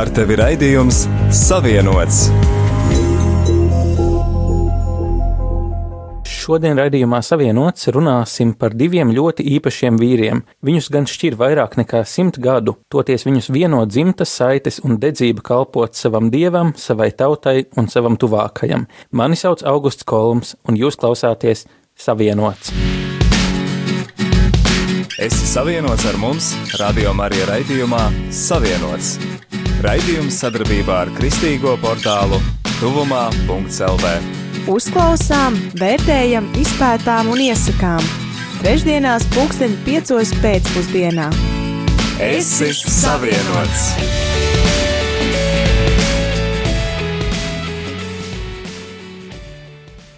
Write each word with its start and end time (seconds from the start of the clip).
Ar 0.00 0.08
tevi 0.16 0.32
raidījums 0.38 1.02
Savienots. 1.34 2.30
Šodien 6.24 6.78
raidījumā 6.80 7.18
Savienots 7.20 7.90
runāsim 7.92 8.54
par 8.56 8.72
diviem 8.72 9.10
ļoti 9.12 9.44
īpašiem 9.58 9.98
vīriem. 10.00 10.40
Viņus 10.64 10.88
gan 10.94 11.08
šķir 11.10 11.36
vairāk 11.42 11.76
nekā 11.82 12.00
simt 12.08 12.40
gadu, 12.40 12.78
toties 12.88 13.26
viņus 13.28 13.50
vieno 13.52 13.82
dzimtas 13.84 14.32
saites 14.40 14.80
un 14.86 14.96
dedzība 15.02 15.44
kalpot 15.44 15.92
savam 15.98 16.30
dievam, 16.32 16.72
savai 16.80 17.10
tautai 17.12 17.66
un 17.76 17.92
savam 17.92 18.16
tuvākajam. 18.16 18.88
Mani 19.12 19.36
sauc 19.36 19.66
Augusts 19.68 20.08
Kolums, 20.08 20.54
un 20.64 20.80
jūs 20.80 20.96
klausāties 20.96 21.66
Savienots. 21.92 22.72
Esi 25.20 25.44
savienots 25.44 26.08
ar 26.08 26.16
mums, 26.16 26.54
Radio 26.80 27.12
Marija 27.12 27.52
raidījumā 27.52 28.06
Savienots. 28.32 29.18
Raidījums 29.80 30.36
sadarbībā 30.42 30.96
ar 31.06 31.10
Kristīgo 31.16 31.70
portālu 31.80 32.36
Tuvumā.CLV. 32.82 34.10
Uzklausām, 34.68 35.56
vērtējam, 35.80 36.50
izpētām 36.60 37.30
un 37.32 37.40
iesakām. 37.46 38.04
Trešdienās, 38.58 39.24
pulksten 39.32 39.78
piecos 39.88 40.34
pēcpusdienā. 40.44 41.30
Esi 42.20 42.74
savienots! 42.76 43.88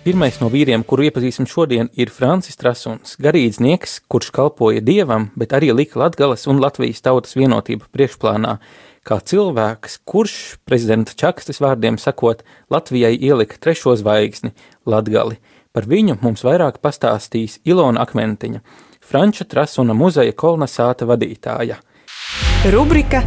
Pirmais 0.03 0.43
no 0.43 0.51
vīriem, 0.51 0.83
kuru 0.83 1.07
iepazīsim 1.07 1.47
šodien, 1.47 1.87
ir 1.95 2.11
Francis 2.11 2.59
Trasuns, 2.59 3.15
garīdznieks, 3.23 4.01
kurš 4.11 4.35
kalpoja 4.35 4.83
dievam, 4.83 5.31
bet 5.39 5.55
arī 5.55 5.71
lika 5.71 6.03
Latgales 6.03 6.51
un 6.51 6.59
Latvijas 6.59 7.07
tautas 7.07 7.39
vienotību 7.39 7.87
priekšplānā, 7.95 8.57
kā 9.07 9.19
cilvēks, 9.21 9.99
kurš 10.09 10.35
prezidenta 10.65 11.15
Čakstas 11.19 11.61
vārdiem 11.63 11.99
sakot, 11.99 12.43
Latvijai 12.71 13.15
ielika 13.17 13.59
trešo 13.61 13.97
zvaigzni- 13.97 14.53
Latgali. 14.91 15.39
Par 15.73 15.85
viņu 15.85 16.19
mums 16.23 16.43
vairāk 16.43 16.79
pastāstīs 16.83 17.59
Ilona 17.65 18.05
Akmentiņa, 18.05 18.61
Franča 19.01 19.45
Trasuna 19.45 19.95
muzeja 19.95 20.33
kolonizāta 20.33 21.07
vadītāja. 21.07 21.77
Rubrika 22.71 23.23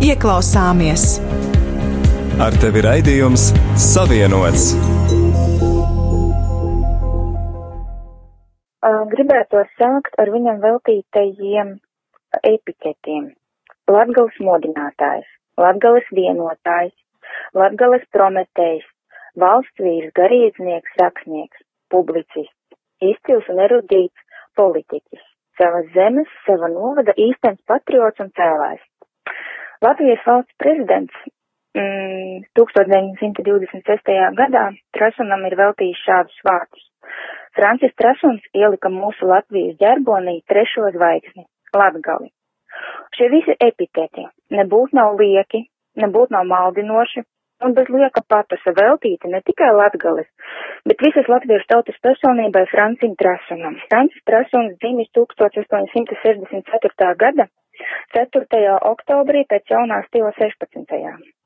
Ieklausāmies! 0.00 1.20
Ar 2.40 2.52
tevi 2.58 2.80
raidījums 2.80 3.52
Savienots! 3.76 4.72
gribētu 9.12 9.62
sākt 9.78 10.18
ar 10.18 10.30
viņam 10.32 10.60
veltītajiem 10.62 11.76
epiketiem. 12.42 13.30
Latgales 13.90 14.36
modinātājs, 14.38 15.26
Latgales 15.58 16.06
vienotājs, 16.14 16.94
Latgales 17.58 18.04
prometējs, 18.14 18.84
valsts 19.42 19.82
vīrs, 19.82 20.12
garīdznieks, 20.14 20.94
rakstnieks, 21.00 21.64
publicists, 21.90 22.76
izcils 23.02 23.48
un 23.50 23.58
erudīts 23.64 24.38
politiķis, 24.56 25.24
savas 25.58 25.88
zemes, 25.96 26.30
sava 26.46 26.70
novada 26.70 27.14
īstenis 27.18 27.62
patriots 27.66 28.22
un 28.22 28.30
cēlājs. 28.38 28.84
Latvijas 29.82 30.22
valsts 30.26 30.54
prezidents 30.62 31.16
mm, 31.74 32.44
1926. 32.54 34.12
gadā 34.38 34.68
Trasunam 34.94 35.42
ir 35.48 35.58
veltījis 35.58 36.04
šādus 36.06 36.38
vārdus. 36.46 36.86
Francis 37.58 37.96
Trasuns 37.98 38.46
ielika 38.54 38.92
mūsu 38.92 39.26
Latvijas 39.28 39.74
ģerbonī 39.82 40.38
trešo 40.48 40.92
zvaigzni- 40.94 41.48
Latgali. 41.82 42.30
Šie 43.16 43.28
visi 43.32 43.54
epiteti 43.60 44.24
nebūtu 44.56 44.96
nav 44.98 45.10
lieki, 45.20 45.60
nebūtu 46.02 46.34
nav 46.36 46.44
maldinoši 46.50 47.20
un 47.66 47.70
bez 47.76 47.88
lieka 47.94 48.20
patosa 48.28 48.70
veltīti 48.78 49.30
ne 49.30 49.40
tikai 49.46 49.70
Latgalis, 49.76 50.30
bet 50.88 51.04
visas 51.06 51.26
latviešu 51.30 51.66
tautas 51.72 51.98
personībai 52.06 52.64
Francim 52.72 53.12
Trasunam. 53.20 53.74
Francis 53.90 54.22
Trasuns 54.28 54.72
dzimis 54.82 55.08
1864. 55.18 57.14
gada 57.24 57.44
4. 58.16 58.78
oktobrī 58.94 59.40
pēc 59.52 59.64
jaunā 59.74 59.98
stila 60.08 60.32
16. 60.40 60.98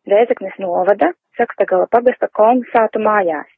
Rēzeknes 0.07 0.57
novada 0.63 1.09
Sakstagala 1.37 1.87
pagasta 1.93 2.27
kolmasātu 2.41 2.99
mājās 3.03 3.49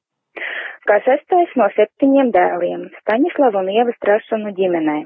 kā 0.88 0.98
sestais 1.04 1.50
no 1.60 1.68
septiņiem 1.76 2.32
dēliem 2.34 2.88
Staņislava 3.02 3.62
un 3.62 3.70
Ievas 3.74 3.98
Trasunu 4.04 4.54
ģimenē. 4.56 4.98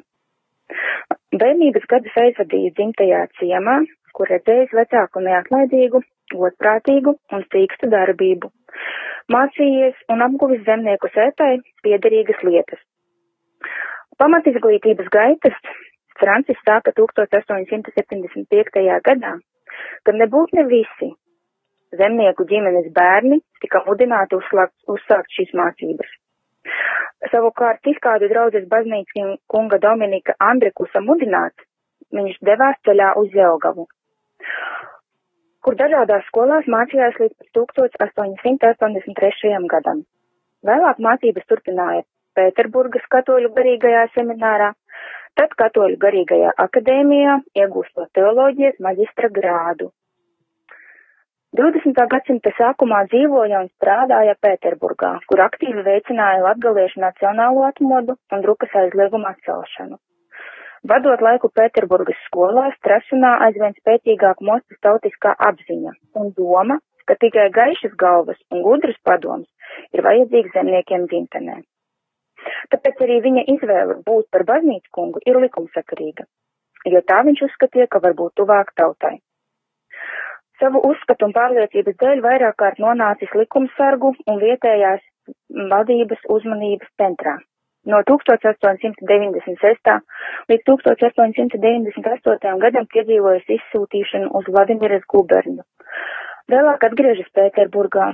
Bērnības 1.42 1.84
gadus 1.90 2.16
aizvadīja 2.24 2.72
dzimtajā 2.78 3.20
ciemā, 3.40 3.76
kur 4.16 4.30
redzējis 4.32 4.74
vecāku 4.76 5.22
neatlaidīgu, 5.24 6.02
godprātīgu 6.32 7.14
un 7.32 7.44
stīkstu 7.48 7.88
darbību. 7.92 8.50
Mācījies 9.32 9.96
un 10.12 10.24
apguvis 10.26 10.64
zemnieku 10.66 11.08
sētai 11.14 11.54
piederīgas 11.86 12.42
lietas. 12.46 12.80
Pamatizglītības 14.20 15.08
gaitas 15.12 15.56
Francis 16.20 16.58
sāka 16.66 16.92
1875. 16.98 18.82
gadā, 19.08 19.32
kad 20.06 20.18
nebūtu 20.18 20.58
ne 20.58 20.64
visi, 20.68 21.08
zemnieku 21.98 22.46
ģimenes 22.50 22.90
bērni 22.96 23.40
tika 23.64 23.82
mudināti 23.86 24.38
uzsākt 24.38 25.38
šīs 25.38 25.54
mācības. 25.58 26.10
Savukārt, 27.32 27.86
izkādu 27.86 28.28
draudzes 28.30 28.64
baznīcas 28.70 29.36
kunga 29.52 29.78
Dominika 29.82 30.34
Andrikusa 30.42 31.00
mudināts, 31.04 31.64
viņš 32.18 32.36
devās 32.48 32.76
ceļā 32.86 33.12
uz 33.20 33.36
Jelgavu, 33.38 33.86
kur 35.62 35.78
dažādās 35.78 36.26
skolās 36.30 36.66
mācījās 36.74 37.14
līdz 37.22 37.36
1883. 37.58 39.54
gadam. 39.74 40.02
Vēlāk 40.66 40.96
mācības 41.06 41.48
turpināja 41.50 42.02
Pēterburgas 42.36 43.06
katoļu 43.14 43.48
garīgajā 43.56 44.04
seminārā, 44.18 44.70
tad 45.38 45.50
katoļu 45.62 45.96
garīgajā 46.04 46.50
akadēmijā, 46.66 47.40
iegūstot 47.62 48.08
teoloģijas 48.18 48.78
maģistra 48.86 49.28
grādu 49.40 49.92
20. 51.52 51.98
gadsimta 52.08 52.48
sākumā 52.56 53.02
dzīvoja 53.12 53.58
un 53.60 53.66
strādāja 53.74 54.32
Pēterburgā, 54.40 55.10
kur 55.28 55.40
aktīvi 55.44 55.82
veicināja 55.84 56.38
latgaliešu 56.46 57.00
nacionālo 57.02 57.66
atmodu 57.66 58.14
un 58.32 58.44
drukas 58.44 58.72
aizliegumu 58.80 59.26
atcelšanu. 59.28 59.98
Vadot 60.88 61.20
laiku 61.20 61.50
Pēterburgas 61.52 62.22
skolās, 62.24 62.78
trasunā 62.86 63.34
aizvien 63.46 63.76
spēcīgāk 63.76 64.40
mostas 64.48 64.80
tautiskā 64.86 65.34
apziņa 65.48 65.92
un 66.22 66.30
doma, 66.38 66.78
ka 67.04 67.18
tikai 67.20 67.50
gaišas 67.58 67.98
galvas 68.00 68.40
un 68.48 68.64
gudras 68.64 68.96
padoms 69.04 69.76
ir 69.92 70.04
vajadzīgs 70.06 70.54
zemniekiem 70.56 71.04
dzimtenē. 71.10 71.58
Tāpēc 72.72 73.04
arī 73.04 73.18
viņa 73.26 73.44
izvēle 73.58 73.98
būt 74.08 74.30
par 74.32 74.46
baznīcu 74.48 74.88
kungu 74.96 75.20
ir 75.28 75.36
likumsakarīga, 75.44 76.24
jo 76.94 77.04
tā 77.12 77.20
viņš 77.28 77.44
uzskatīja, 77.50 77.90
ka 77.92 78.00
var 78.00 78.16
būt 78.22 78.40
tuvāk 78.40 78.72
tautai 78.80 79.18
savu 80.62 80.82
uzskatu 80.86 81.26
un 81.26 81.34
pārliecības 81.34 81.96
dēļ 82.02 82.20
vairāk 82.26 82.58
kārt 82.62 82.78
nonācis 82.82 83.32
likumsargu 83.34 84.12
un 84.30 84.38
vietējās 84.42 85.02
vadības 85.72 86.22
uzmanības 86.36 86.90
centrā. 87.00 87.38
No 87.90 87.98
1896. 88.06 89.94
līdz 90.50 90.64
1898. 90.70 92.58
gadam 92.62 92.86
piedzīvojas 92.94 93.48
izsūtīšanu 93.56 94.30
uz 94.38 94.50
Vladimiras 94.54 95.02
guberņu. 95.10 95.66
Vēlāk 96.52 96.86
atgriežas 96.86 97.30
Pēterburgā 97.34 98.12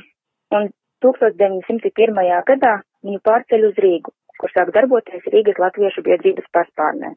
un 0.56 0.70
1901. 1.04 2.24
gadā 2.48 2.74
viņu 3.04 3.20
pārceļ 3.28 3.68
uz 3.68 3.76
Rīgu, 3.84 4.14
kur 4.40 4.56
sāk 4.56 4.72
darboties 4.76 5.28
Rīgas 5.34 5.60
Latviešu 5.60 6.04
biedrības 6.06 6.48
paspārnē. 6.56 7.12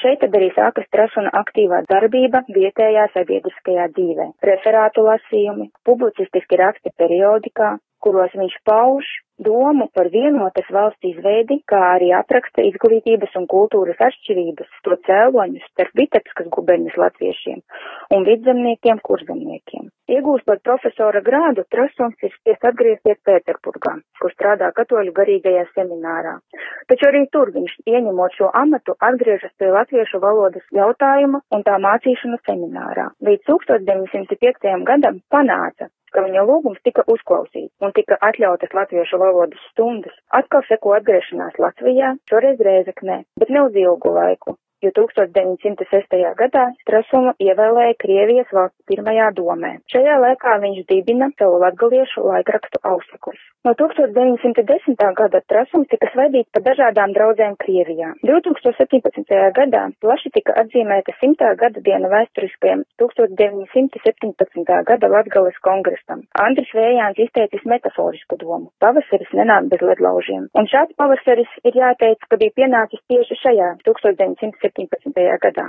Šeit 0.00 0.22
tad 0.22 0.34
arī 0.38 0.48
sākas 0.56 0.86
Trasuna 0.94 1.30
aktīvā 1.42 1.82
darbība 1.90 2.40
vietējā 2.54 3.04
sabiedriskajā 3.12 3.88
dzīvē. 3.96 4.26
Referātu 4.48 5.04
lasījumi, 5.06 5.68
publicistiski 5.88 6.58
raksti 6.60 6.94
periodikā, 7.02 7.74
kuros 8.04 8.34
viņš 8.38 8.58
pauž 8.68 9.08
domu 9.42 9.88
par 9.94 10.08
vienotas 10.12 10.68
valsts 10.70 11.08
izveidi, 11.08 11.58
kā 11.70 11.80
arī 11.96 12.12
apraksta 12.16 12.64
izglītības 12.68 13.34
un 13.40 13.48
kultūras 13.50 14.00
atšķirības, 14.06 14.68
to 14.86 14.98
cēloņus 15.08 15.64
starp 15.72 15.96
Vitebskas 15.98 16.50
guberņas 16.54 16.98
latviešiem 17.02 17.62
un 18.14 18.26
vidzemniekiem 18.28 19.00
kurzemniekiem. 19.08 19.88
Iegūstot 20.12 20.60
profesora 20.66 21.22
grādu, 21.24 21.64
Trasuns 21.72 22.26
ir 22.26 22.32
spiest 22.34 22.66
atgriezties 22.68 23.18
Pēterburgā, 23.26 23.94
kur 24.20 24.34
strādā 24.34 24.68
katoļu 24.76 25.14
garīgajā 25.16 25.64
seminārā. 25.72 26.36
Taču 26.90 27.08
arī 27.08 27.24
tur 27.32 27.54
viņš, 27.54 27.78
ieņemot 27.88 28.36
šo 28.36 28.50
amatu, 28.62 28.96
atgriežas 29.08 29.54
pie 29.58 29.72
latviešu 29.72 30.20
valodas 30.22 30.66
jautājuma 30.76 31.42
un 31.54 31.64
tā 31.66 31.78
mācīšanu 31.86 32.42
seminārā. 32.46 33.08
Līdz 33.24 33.48
1905. 33.48 34.84
gadam 34.90 35.22
panāca, 35.32 35.88
ka 36.14 36.24
viņa 36.26 36.44
lūgums 36.48 36.82
tika 36.86 37.04
uzklausīts 37.14 37.72
un 37.84 37.94
tika 37.96 38.18
atļautas 38.28 38.74
latviešu 38.78 39.20
valodas 39.22 39.68
stundas. 39.72 40.16
Atkal 40.40 40.64
seko 40.68 40.96
atgriešanās 40.98 41.58
Latvijā, 41.62 42.14
šoreiz 42.30 42.60
Rēzeknē, 42.68 43.22
bet 43.40 43.54
ne 43.54 43.64
uz 43.68 43.78
ilgu 43.86 44.14
laiku. 44.18 44.56
Jo 44.82 44.90
1906. 44.98 46.18
gadā 46.40 46.64
Strasumu 46.82 47.32
ievēlēja 47.46 47.98
Krievijas 48.02 48.50
valsts 48.56 48.82
pirmajā 48.90 49.30
domē. 49.38 49.72
Šajā 49.92 50.18
laikā 50.26 50.58
viņš 50.64 50.84
dibina 50.90 51.30
savu 51.38 51.60
latgaliešu 51.62 52.26
laikrakstu 52.26 52.82
Auseklis. 52.92 53.40
No 53.64 53.74
1910. 53.78 54.98
gada 55.18 55.40
Strasums 55.44 55.86
tika 55.92 56.08
svaidīts 56.10 56.50
par 56.54 56.64
dažādām 56.66 57.12
draudzēm 57.14 57.54
Krievijā. 57.62 58.08
2017. 58.26 59.36
gadā 59.58 59.82
plaši 60.02 60.32
tika 60.34 60.56
atzīmēta 60.64 61.14
simtā 61.20 61.52
gada 61.60 61.78
diena 61.86 62.10
vēsturiskajam 62.10 62.82
1917. 62.98 64.82
gada 64.90 65.12
Latgales 65.14 65.58
kongresam. 65.62 66.24
Andris 66.46 66.74
Vējāns 66.74 67.22
izteicis 67.22 67.62
metaforisku 67.74 68.40
domu. 68.40 68.72
Pavasaris 68.82 69.30
nenāk 69.38 69.70
bez 69.70 69.86
ledlaužiem. 69.92 70.48
Un 70.58 70.66
šāds 70.66 70.98
pavasaris 70.98 71.54
ir 71.62 71.78
jāteic, 71.78 72.18
ka 72.26 72.40
bija 72.42 72.56
pienācis 72.58 73.04
tieši 73.06 73.38
šajā 73.44 73.70
1917. 73.86 74.71
Gadā. 75.46 75.68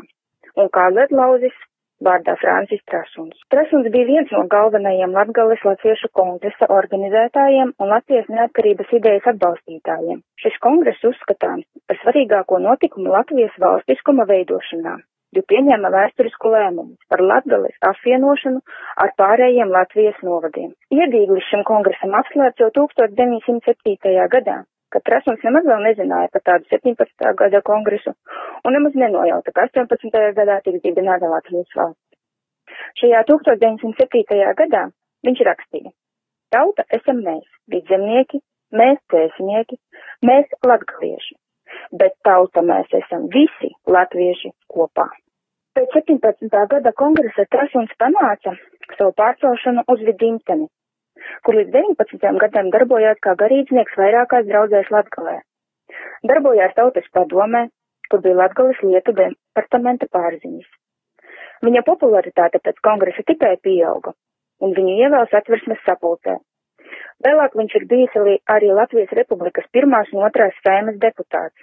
Un 0.55 0.69
kā 0.69 0.89
ledlauzis 0.93 1.55
vārdā 2.03 2.35
Francis 2.41 2.81
Trasuns. 2.89 3.37
Trasuns 3.53 3.87
bija 3.93 4.07
viens 4.09 4.33
no 4.35 4.43
galvenajiem 4.51 5.15
Latgales 5.17 5.63
Latviešu 5.67 6.09
kongresa 6.19 6.67
organizētājiem 6.77 7.73
un 7.79 7.93
Latvijas 7.93 8.27
neatkarības 8.33 8.91
idejas 8.99 9.29
atbalstītājiem. 9.33 10.21
Šis 10.43 10.59
kongress 10.65 11.07
uzskatāms 11.11 11.65
par 11.87 11.99
svarīgāko 12.01 12.59
notikumu 12.65 13.13
Latvijas 13.15 13.55
valstiskuma 13.65 14.27
veidošanā, 14.29 14.97
jo 15.37 15.45
pieņēma 15.53 15.93
vēsturisku 15.95 16.51
lēmumu 16.55 16.97
par 17.09 17.23
Latgales 17.31 17.79
apvienošanu 17.91 18.61
ar 19.05 19.15
pārējiem 19.21 19.73
Latvijas 19.77 20.19
novadiem. 20.27 20.73
Iedīglis 20.99 21.49
šim 21.51 21.65
kongresam 21.69 22.15
atslēdz 22.19 22.65
jau 22.65 22.71
1907. 22.81 24.27
gadā, 24.35 24.63
kad 24.93 25.03
Trasuns 25.07 25.43
nemaz 25.45 25.65
vēl 25.69 25.81
nezināja 25.87 26.29
par 26.33 26.43
tādu 26.49 26.69
17. 26.71 27.33
gada 27.41 27.61
kongresu 27.65 28.13
un 28.63 28.75
nemaz 28.77 28.97
nenojauta, 29.03 29.53
ka 29.55 29.67
18. 29.69 30.23
gadā 30.39 30.59
tiks 30.65 30.83
dibināta 30.85 31.31
Latvijas 31.31 31.77
valsts. 31.79 32.01
Šajā 33.01 33.23
1907. 33.29 34.41
gadā 34.61 34.83
viņš 35.25 35.45
rakstīja: 35.49 35.93
Tauta 36.53 36.85
esam 36.97 37.23
mēs, 37.25 37.47
vidzemnieki, 37.73 38.39
mēs 38.79 38.99
cēsnieki, 39.13 39.79
mēs 40.29 40.53
latgalieši, 40.69 41.35
bet 41.99 42.15
tauta 42.27 42.61
mēs 42.65 42.93
esam 43.01 43.27
visi 43.33 43.73
latvieši 43.97 44.53
kopā. 44.69 45.09
Pēc 45.73 45.95
17. 45.97 46.53
gada 46.69 46.93
kongresa 46.93 47.47
Trasuns 47.49 47.93
panāca 47.97 48.53
savu 48.97 49.13
pārcelšanu 49.17 49.87
uz 49.89 50.03
Vidimteni, 50.05 50.67
kur 51.45 51.57
līdz 51.59 51.73
19 51.75 52.39
gadiem 52.43 52.69
darbojās 52.75 53.19
kā 53.25 53.35
garīdznieks 53.39 53.97
vairākās 53.99 54.47
draudzēs 54.49 54.91
Latgalē. 54.95 55.39
Darbojās 56.29 56.75
tautas 56.77 57.09
padomē, 57.17 57.67
kur 58.09 58.23
bija 58.23 58.39
Latgales 58.43 58.79
lietu 58.85 59.15
departamenta 59.17 60.07
pārziņas. 60.15 60.69
Viņa 61.63 61.83
popularitāte 61.87 62.59
pēc 62.63 62.79
kongresa 62.87 63.23
tikai 63.27 63.53
pieauga, 63.67 64.13
un 64.63 64.73
viņu 64.77 64.97
ievēls 65.05 65.35
atversmes 65.39 65.83
sapulcē. 65.87 66.39
Vēlāk 67.23 67.55
viņš 67.55 67.75
ir 67.79 67.85
bijis 67.91 68.17
arī 68.55 68.71
Latvijas 68.75 69.13
Republikas 69.19 69.69
pirmās 69.75 70.11
un 70.13 70.25
otrās 70.27 70.57
sēmas 70.65 70.99
deputāts. 71.03 71.55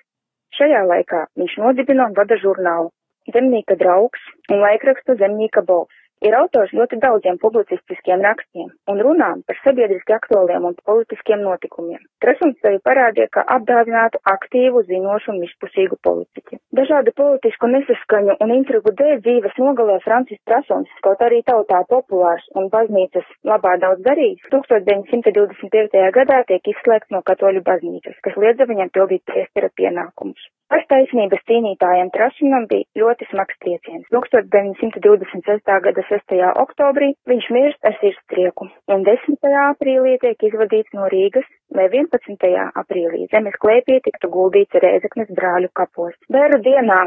Šajā 0.57 0.81
laikā 0.89 1.27
viņš 1.41 1.59
nodibina 1.62 2.09
un 2.09 2.17
vada 2.17 2.39
žurnālu 2.41 2.91
Zemnīka 3.35 3.77
draugs 3.81 4.23
un 4.51 4.62
laikrakstu 4.65 5.19
Zemnīka 5.21 5.62
balss. 5.69 6.00
Ir 6.21 6.35
autors 6.37 6.73
ļoti 6.77 6.99
daudziem 7.01 7.39
publicistiskiem 7.41 8.21
rakstiem 8.27 8.67
un 8.93 8.99
runām 9.07 9.39
par 9.49 9.57
sabiedriski 9.65 10.13
aktuāliem 10.13 10.67
un 10.69 10.75
politiskiem 10.91 11.41
notikumiem. 11.47 12.03
Trasums 12.21 12.59
sevi 12.61 12.77
parādīja 12.89 13.31
kā 13.37 13.45
apdāvinātu, 13.55 14.21
aktīvu, 14.35 14.83
zinošu 14.91 15.33
un 15.33 15.41
izpusīgu 15.47 15.97
politiķi. 16.09 16.61
Dažādu 16.77 17.17
politisku 17.23 17.73
nesaskaņu 17.73 18.37
un 18.45 18.55
intrigu 18.59 18.93
dēļ 19.01 19.25
dzīves 19.25 19.57
nogalē 19.65 19.97
Francis 20.05 20.43
Trasons, 20.45 20.93
kaut 21.09 21.25
arī 21.25 21.41
tautā 21.49 21.81
populārs 21.89 22.45
un 22.53 22.69
baznīcas 22.77 23.33
labā 23.55 23.79
daudz 23.81 24.05
darījis, 24.05 24.45
1925. 24.53 26.07
gadā 26.21 26.45
tiek 26.53 26.73
izslēgts 26.75 27.17
no 27.17 27.25
katoļu 27.25 27.65
baznīcas, 27.65 28.21
kas 28.29 28.37
liedza 28.45 28.69
viņam 28.69 28.93
pildīt 28.93 29.25
priestera 29.25 29.73
pienākumus. 29.73 30.51
Par 30.71 30.85
taisnības 30.87 31.41
cīnītājiem 31.51 32.13
Trasinam 32.15 32.67
bija 32.71 32.87
ļoti 33.03 33.27
smags 33.33 33.57
trieciens. 33.65 34.05
1926. 34.15 35.73
gada 35.87 36.05
6. 36.11 36.37
oktobrī 36.63 37.09
viņš 37.33 37.49
mirst 37.57 37.89
ar 37.91 37.97
sirdstrieku, 37.99 38.69
un 38.95 39.03
10. 39.09 39.49
aprīlī 39.65 40.15
tiek 40.23 40.47
izvadīts 40.51 40.95
no 40.95 41.09
Rīgas, 41.11 41.49
lai 41.75 41.89
11. 41.91 42.55
aprīlī 42.85 43.27
zemes 43.35 43.59
klēpī 43.65 43.99
tiktu 44.07 44.31
guldīts 44.37 44.79
Rēzeknes 44.87 45.35
brāļu 45.35 45.73
kapos. 45.75 46.15
Bēru 46.31 46.63
dienā 46.63 47.01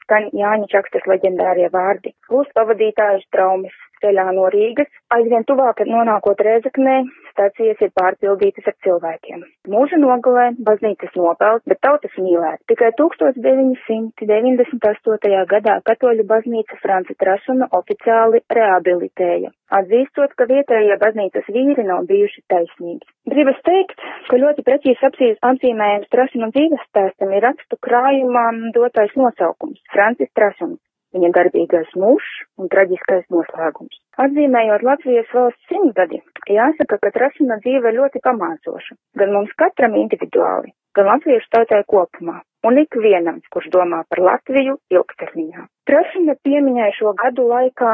skan 0.00 0.30
Jāņa 0.40 0.72
Čakstas 0.72 1.04
leģendārie 1.10 1.68
vārdi. 1.76 2.14
Plus 2.30 2.48
pavadītājas 2.56 3.28
traumas 3.34 3.76
ceļā 4.02 4.26
no 4.36 4.44
Rīgas, 4.52 4.90
aizvien 5.16 5.44
tuvāk 5.48 5.76
nonākot 5.88 6.38
Rēzeknē, 6.46 6.96
stācijas 7.36 7.82
ir 7.84 7.90
pārpildītas 7.98 8.68
ar 8.70 8.76
cilvēkiem. 8.84 9.40
Mūža 9.72 9.96
nogalē 10.00 10.46
baznīcas 10.68 11.12
nopelt, 11.18 11.62
bet 11.70 11.78
tautas 11.84 12.14
mīlēt. 12.20 12.58
Tikai 12.70 12.90
1998. 13.00 15.42
gadā 15.52 15.74
katoļu 15.90 16.22
baznīca 16.32 16.74
Franci 16.82 17.14
Trasuna 17.20 17.64
oficiāli 17.80 18.38
rehabilitēja, 18.58 19.48
atzīstot, 19.80 20.30
ka 20.38 20.42
vietējie 20.52 20.94
baznīcas 21.02 21.46
vīri 21.52 21.82
nav 21.90 22.00
bijuši 22.10 22.40
taisnīgi. 22.52 23.04
Gribas 23.32 23.60
teikt, 23.68 23.98
ka 24.30 24.34
ļoti 24.42 24.60
precīzi 24.66 25.02
apzīmējums 25.50 26.12
Trasuna 26.14 26.48
dzīves 26.54 26.82
stāstam 26.88 27.28
ir 27.36 27.42
rakstu 27.48 27.74
krājumā 27.88 28.46
dotais 28.76 29.12
nosaukums- 29.18 29.78
Francis 29.94 30.30
Trasuns 30.34 30.80
viņa 31.14 31.30
darbīgais 31.36 31.92
mūžs 31.98 32.32
un 32.60 32.70
traģiskais 32.72 33.26
noslēgums. 33.34 33.98
Atzīmējot 34.24 34.84
Latvijas 34.86 35.30
valsts 35.34 35.70
simtgadi, 35.70 36.22
jāsaka, 36.50 36.98
ka 37.02 37.12
Trasina 37.14 37.58
dzīve 37.62 37.92
ļoti 37.98 38.22
pamācoša, 38.24 38.96
gan 39.20 39.34
mums 39.36 39.52
katram 39.60 39.96
individuāli, 40.00 40.72
gan 40.96 41.10
latviešu 41.12 41.52
tautai 41.52 41.82
kopumā, 41.92 42.40
un 42.66 42.80
ikvienam, 42.82 43.42
kurš 43.52 43.70
domā 43.74 44.02
par 44.10 44.24
Latviju 44.30 44.78
ilgtermiņā. 44.96 45.68
Trasina 45.88 46.34
piemiņai 46.46 46.90
šo 46.98 47.14
gadu 47.20 47.46
laikā 47.52 47.92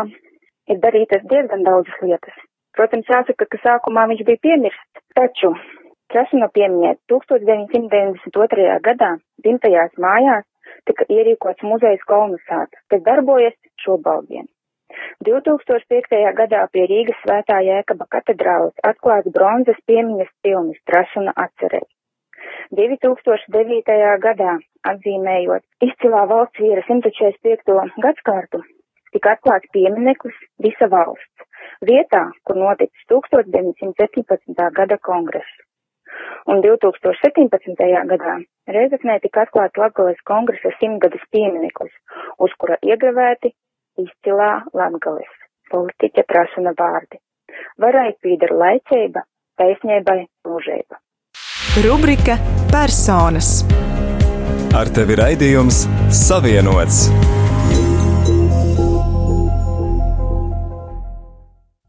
ir 0.73 0.81
darītas 0.87 1.27
diezgan 1.29 1.67
daudzas 1.67 2.01
lietas. 2.07 2.39
Protams, 2.77 3.09
jāsaka, 3.11 3.45
ka 3.51 3.59
sākumā 3.61 4.07
viņš 4.09 4.23
bija 4.29 4.41
piemirsts, 4.47 5.03
taču 5.19 5.53
Trasina 6.13 6.49
piemiņai 6.53 6.95
1992. 7.11 8.79
gadā 8.87 9.11
dzimtajās 9.45 9.93
mājās 10.01 10.47
tika 10.89 11.07
ierīkots 11.17 11.65
muzejs 11.67 12.03
kolonizāts, 12.09 12.81
kas 12.91 13.05
darbojas 13.07 13.57
šobaldienu. 13.85 14.49
2005. 15.27 16.19
gadā 16.41 16.67
pie 16.73 16.85
Rīgas 16.91 17.21
svētā 17.25 17.61
Jēkaba 17.65 18.07
katedrāles 18.15 18.85
atklāts 18.91 19.33
bronzas 19.37 19.79
piemiņas 19.89 20.31
pilnis 20.45 20.83
Trasuna 20.91 21.33
atcerēs. 21.47 21.89
2009. 22.77 23.97
gadā, 24.27 24.59
atzīmējot 24.93 25.89
izcilā 25.89 26.27
valsts 26.35 26.61
vīra 26.65 26.85
145. 26.91 27.97
gadskārtu, 28.05 28.63
tika 29.17 29.37
atklāts 29.37 29.73
piemineklis 29.77 30.39
visa 30.67 30.89
valsts, 30.93 31.49
vietā, 31.93 32.25
kur 32.45 32.61
noticis 32.65 33.11
1917. 33.13 34.73
gada 34.81 34.99
kongress 35.11 35.63
un 36.51 36.63
2017. 36.65 37.77
gadā 38.13 38.39
Reizeknē 38.77 39.19
tika 39.23 39.47
atklāts 39.47 39.79
Latgales 39.79 40.21
kongresa 40.29 40.71
simtgades 40.79 41.23
piemineklis, 41.35 41.93
uz 42.39 42.55
kura 42.59 42.79
iegravēti 42.83 43.53
izcilā 43.99 44.53
Latgales 44.75 45.33
politiķa 45.73 46.27
prasuna 46.29 46.75
vārdi. 46.79 47.19
Varai 47.81 48.13
pīdara 48.23 48.59
laicība, 48.65 49.25
taisnībai 49.61 50.21
mūžība. 50.49 51.01
Rubrika 51.83 52.37
Personas 52.73 53.63
Ar 54.73 54.89
tevi 54.89 55.17
raidījums 55.21 55.83
Savienots. 56.17 57.03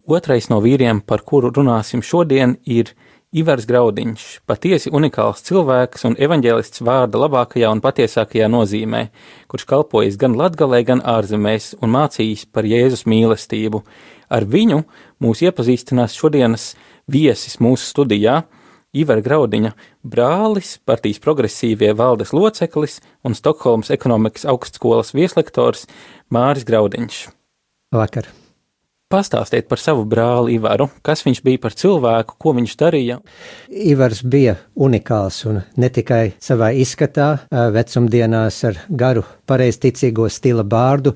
Otrais 0.04 0.50
no 0.52 0.58
vīriem, 0.60 1.00
par 1.08 1.24
kuru 1.24 1.48
runāsim 1.56 2.04
šodien, 2.04 2.58
ir 2.68 2.92
Ivars 3.34 3.66
Graudiņš, 3.66 4.24
patiesi 4.46 4.92
unikāls 4.94 5.40
cilvēks 5.48 6.04
un 6.06 6.14
evaņģēlists 6.22 6.84
vārda 6.86 7.18
labākajā 7.18 7.72
un 7.74 7.80
patiesākajā 7.82 8.46
nozīmē, 8.54 9.08
kurš 9.50 9.66
kalpojas 9.72 10.20
gan 10.22 10.36
latgalē, 10.38 10.84
gan 10.86 11.02
ārzemēs 11.02 11.72
un 11.82 11.96
mācījis 11.96 12.44
par 12.54 12.68
Jēzus 12.70 13.08
mīlestību. 13.10 13.82
Ar 14.30 14.46
viņu 14.46 14.84
mūs 15.26 15.42
iepazīstinās 15.48 16.14
šodienas 16.14 16.68
viesis 17.10 17.58
mūsu 17.58 17.90
studijā. 17.90 18.44
Ivar 18.94 19.24
Graudiņa 19.26 19.74
brālis, 20.06 20.76
partijas 20.86 21.18
progresīvie 21.24 21.90
valdes 21.98 22.36
loceklis 22.38 23.00
un 23.26 23.34
Stokholmas 23.34 23.90
ekonomikas 23.98 24.46
augstskolas 24.46 25.16
vieslektors 25.18 25.88
Māris 26.30 26.70
Graudiņš. 26.70 27.26
Vakar! 27.98 28.30
Pastāstiet 29.14 29.68
par 29.70 29.78
savu 29.78 30.08
brāli 30.10 30.58
Ivaru, 30.58 30.88
kas 31.06 31.22
viņš 31.26 31.44
bija 31.46 31.62
par 31.62 31.76
cilvēku, 31.78 32.36
ko 32.42 32.56
viņš 32.58 32.76
darīja. 32.82 33.20
Ivars 33.70 34.24
bija 34.26 34.56
unikāls 34.74 35.44
un 35.50 35.62
ne 35.78 35.90
tikai 35.94 36.34
savā 36.42 36.72
izskatā, 36.74 37.28
vecumdienās 37.76 38.64
ar 38.70 38.80
garu 38.90 39.26
pareizticīgo 39.50 40.26
stila 40.34 40.66
bārdu, 40.66 41.14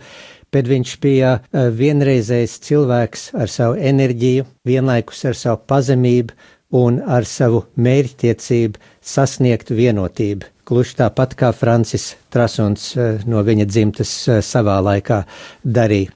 bet 0.53 0.69
viņš 0.69 0.91
bija 1.03 1.31
vienreizējs 1.53 2.59
cilvēks 2.67 3.31
ar 3.35 3.49
savu 3.51 3.79
enerģiju, 3.81 4.45
vienlaikus 4.67 5.25
ar 5.27 5.39
savu 5.39 5.63
pazemību 5.67 6.37
un 6.77 6.99
ar 7.01 7.25
savu 7.25 7.63
mērķtiecību 7.79 8.79
sasniegt 9.01 9.73
vienotību. 9.73 10.45
Gluži 10.67 10.97
tāpat 10.99 11.33
kā 11.39 11.49
Francis 11.55 12.11
Trasons 12.29 12.91
no 13.25 13.41
viņa 13.47 13.65
dzimtas 13.71 14.13
savā 14.43 14.77
laikā 14.83 15.21
darīja. 15.63 16.11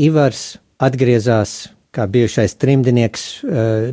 Ivars 0.00 0.56
atgriezās 0.82 1.68
kā 1.92 2.06
bijušais 2.08 2.54
trimdinieks 2.60 3.42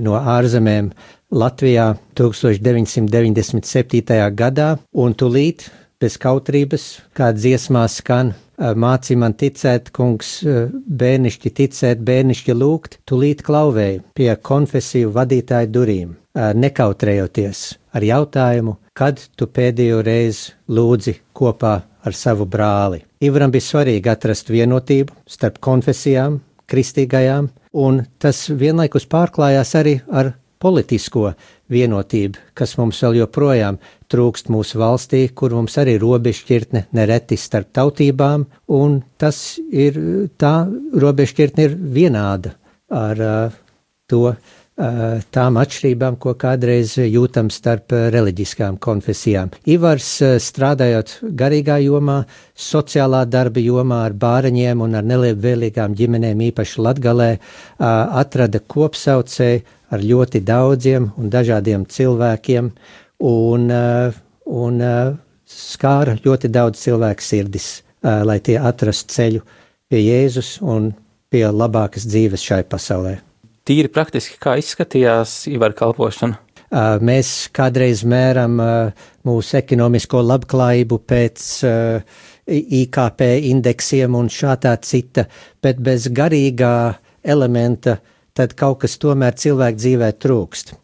no 0.03 0.15
ārzemēm 0.17 0.91
Latvijā 1.29 1.95
1997. 2.17 4.33
gadā, 4.33 4.77
un 4.97 5.13
tūlīt 5.13 5.69
bez 5.99 6.17
kautrības, 6.17 7.01
kā 7.13 7.33
dziesmā 7.35 7.87
skan, 7.91 8.33
māci 8.57 9.15
man 9.19 9.33
ticēt, 9.37 9.91
kungs, 9.95 10.43
bērnišķi 11.03 11.49
ticēt, 11.59 11.97
bērnišķi 12.07 12.53
lūgt, 12.55 12.97
tūlīt 13.07 13.43
klauvēja 13.45 14.01
pie 14.17 14.35
konfesiju 14.49 15.11
vadītāju 15.15 15.67
durīm, 15.75 16.09
nekautrējoties 16.33 17.59
ar 17.93 18.01
jautājumu, 18.05 18.73
kad 18.95 19.15
tu 19.35 19.45
pēdējo 19.47 20.01
reizi 20.07 20.53
lūdzi 20.71 21.13
kopā 21.35 21.75
ar 21.99 22.13
savu 22.15 22.45
brāli. 22.47 23.03
Ivram 23.19 23.51
bija 23.51 23.67
svarīgi 23.67 24.09
atrast 24.11 24.49
vienotību 24.49 25.13
starp 25.27 25.59
konfesijām, 25.63 26.39
kristīgajām, 26.69 27.49
un 27.73 28.03
tas 28.21 28.45
vienlaikus 28.49 29.07
pārklājās 29.09 29.75
arī 29.79 29.99
ar 30.09 30.33
politisko 30.59 31.31
vienotību, 31.71 32.39
kas 32.57 32.75
mums 32.79 32.99
vēl 33.03 33.21
joprojām 33.21 33.77
trūkst 34.11 34.49
mūsu 34.51 34.79
valstī, 34.81 35.21
kur 35.31 35.53
mums 35.55 35.77
arī 35.79 35.95
robežšķirtne 36.01 36.87
nereti 36.97 37.37
starp 37.39 37.71
tautībām, 37.77 38.45
un 38.75 38.99
tas 39.21 39.59
ir 39.71 39.99
tā 40.41 40.53
robežšķirtne 41.05 41.67
ir 41.69 41.77
vienāda 41.95 42.55
ar 42.89 43.23
uh, 43.23 43.57
to 44.09 44.33
tām 44.79 45.57
atšķirībām, 45.59 46.15
ko 46.21 46.33
kādreiz 46.39 46.93
jūtam 47.01 47.49
starp 47.51 47.91
reliģiskām 48.13 48.77
konfesijām. 48.79 49.51
Ivars 49.67 50.07
strādājot 50.39 51.17
garīgā 51.35 51.79
jomā, 51.83 52.21
sociālā 52.55 53.25
darba 53.27 53.59
jomā 53.59 54.05
ar 54.07 54.15
bāriņiem 54.15 54.85
un 54.85 54.95
ar 54.95 55.07
nelielvēlīgām 55.09 55.97
ģimenēm, 55.99 56.45
īpaši 56.49 56.85
Latgalē, 56.85 57.29
atrada 57.79 58.63
kopsaucēju 58.63 59.65
ar 59.89 60.05
ļoti 60.05 60.43
daudziem 60.47 61.11
un 61.17 61.29
dažādiem 61.33 61.85
cilvēkiem 61.89 62.71
un, 63.27 63.69
un 64.63 64.83
skāra 65.49 66.19
ļoti 66.23 66.51
daudz 66.55 66.79
cilvēku 66.85 67.25
sirdis, 67.25 67.71
lai 68.03 68.39
tie 68.39 68.59
atrastu 68.61 69.17
ceļu 69.17 69.47
pie 69.89 70.05
Jēzus 70.05 70.59
un 70.61 70.93
pie 71.29 71.49
labākas 71.51 72.07
dzīves 72.07 72.45
šai 72.45 72.63
pasaulē 72.69 73.19
tīri 73.69 73.91
praktiski, 73.93 74.39
kā 74.41 74.57
izskatījās 74.59 75.43
Ivar 75.51 75.75
kalpošana? 75.77 76.39
Mēs 77.05 77.49
kādreiz 77.53 78.03
mēram 78.05 78.57
mūsu 79.25 79.57
ekonomisko 79.57 80.21
labklājību 80.25 80.99
pēc 81.09 81.45
IKP 82.49 83.25
indeksiem 83.49 84.17
un 84.17 84.29
šādā 84.33 84.75
cita, 84.85 85.25
bet 85.61 85.81
bez 85.85 86.09
garīgā 86.13 86.73
elementa 87.25 87.97
tad 88.37 88.53
kaut 88.57 88.83
kas 88.83 88.97
tomēr 89.01 89.37
cilvēku 89.37 89.81
dzīvē 89.81 90.11
trūkst. 90.21 90.75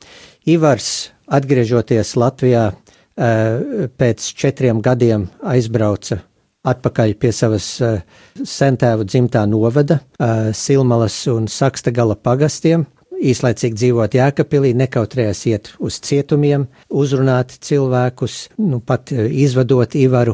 Ivars, 0.50 0.92
atgriežoties 1.26 2.16
Latvijā, 2.22 2.68
pēc 3.16 4.32
četriem 4.42 4.82
gadiem 4.86 5.30
aizbrauca 5.42 6.20
atpakaļ 6.66 7.16
pie 7.22 7.32
savas 7.36 7.70
uh, 7.84 8.02
sentēvu 8.42 9.06
dzimtā 9.08 9.46
novada, 9.50 10.02
uh, 10.18 10.52
Silmalas 10.56 11.22
un 11.32 11.50
Sakstagala 11.52 12.18
pagastiem. 12.18 12.88
Īslaicīgi 13.16 13.78
dzīvot 13.80 14.16
Jēkabpilī, 14.18 14.74
nekautrējās 14.76 15.42
iet 15.48 15.70
uz 15.80 16.02
cietumiem, 16.04 16.66
uzrunāt 16.92 17.54
cilvēkus, 17.64 18.34
nu 18.60 18.82
pat 18.84 19.14
uh, 19.16 19.22
izvadot 19.32 19.96
Ivaru, 19.96 20.34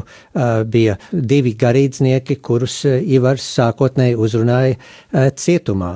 bija 0.66 0.96
divi 1.12 1.52
garīdznieki, 1.58 2.40
kurus 2.42 2.80
Ivars 2.88 3.46
sākotnēji 3.54 4.18
uzrunāja 4.18 5.30
cietumā. 5.38 5.92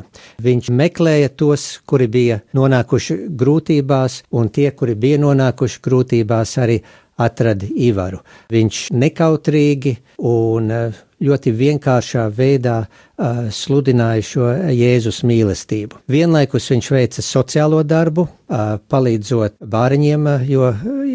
Viņš 0.46 0.70
meklēja 0.78 1.32
tos, 1.34 1.64
kuri 1.90 2.06
bija 2.06 2.38
nonākuši 2.54 3.18
grūtībās, 3.34 4.20
un 4.38 4.52
tie, 4.54 4.70
kuri 4.70 4.94
bija 4.94 5.18
nonākuši 5.26 5.82
grūtībās, 5.82 6.54
arī 6.62 6.78
atrada 7.16 7.66
Ivaru. 7.66 8.20
Viņš 8.52 8.80
nekautrīgi 8.96 9.96
un 10.28 10.70
eh, 10.70 11.02
ļoti 11.16 11.52
vienkāršā 11.56 12.26
veidā 12.36 12.74
uh, 12.84 13.46
sludināja 13.48 14.24
šo 14.28 14.48
Jēzus 14.68 15.22
mīlestību. 15.24 16.02
Vienlaikus 16.12 16.68
viņš 16.74 16.90
veica 16.92 17.24
sociālo 17.24 17.80
darbu, 17.88 18.26
uh, 18.26 18.76
palīdzot 18.92 19.56
bāriņiem, 19.64 20.28
jo 20.44 20.68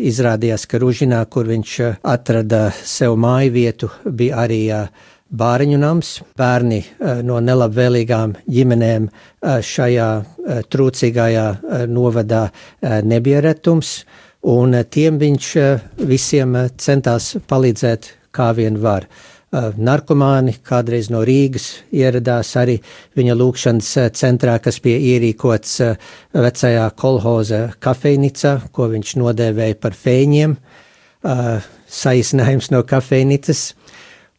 izrādījās, 0.10 0.66
ka 0.66 0.82
Ružinā, 0.82 1.22
kur 1.30 1.46
viņš 1.52 1.76
atrada 2.02 2.64
sev 2.82 3.14
māju 3.22 3.54
vietu, 3.60 3.92
bija 4.10 4.42
arī 4.48 4.62
uh, 4.74 4.90
bāriņu 5.32 5.78
nams. 5.80 6.16
Bērni 6.38 6.82
no 7.24 7.40
nelabvēlīgām 7.44 8.36
ģimenēm 8.52 9.08
šajā 9.42 10.10
trūcīgajā 10.74 11.46
novadā 11.88 12.48
nebija 13.08 13.46
retums 13.46 14.02
un 14.42 14.74
eh, 14.74 14.86
tiem 14.90 15.20
viņš 15.22 15.52
eh, 15.60 15.84
visiem 16.08 16.56
eh, 16.56 16.72
centās 16.78 17.36
palīdzēt, 17.48 18.12
kā 18.32 18.52
vien 18.56 18.80
var. 18.82 19.08
Narkomāni 19.52 20.54
kādreiz 20.64 21.10
no 21.12 21.26
Rīgas 21.28 21.82
ieradās 21.92 22.54
arī 22.56 22.78
viņa 23.20 23.34
lūkšanas 23.36 23.90
centrā, 24.16 24.54
kas 24.64 24.78
bija 24.80 25.02
ierīkots 25.18 25.74
vecajā 26.32 26.86
kolhoza 26.96 27.60
kafejnicā, 27.84 28.54
ko 28.72 28.88
viņš 28.94 29.12
nodēvēja 29.20 29.76
par 29.84 29.98
fēņiem, 30.00 30.54
saīsinājums 32.00 32.72
no 32.72 32.80
kafejnicas. 32.88 33.66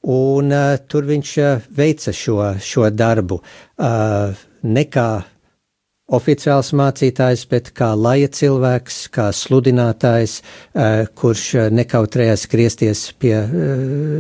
Un 0.09 0.49
uh, 0.49 0.81
tur 0.89 1.05
viņš 1.07 1.35
veica 1.77 2.17
šo, 2.17 2.39
šo 2.65 2.89
darbu. 2.91 3.37
Uh, 3.77 4.33
nekā 4.65 5.11
oficiāls 6.11 6.73
mācītājs, 6.77 7.47
bet 7.51 7.71
kā 7.77 7.93
laja 7.95 8.29
cilvēks, 8.33 9.09
kā 9.15 9.31
sludinātājs, 9.37 10.41
eh, 10.75 11.07
kurš 11.15 11.55
eh, 11.55 11.71
nekautrējās 11.71 12.47
griezties 12.51 13.13
pie 13.19 13.37
eh, 13.39 13.49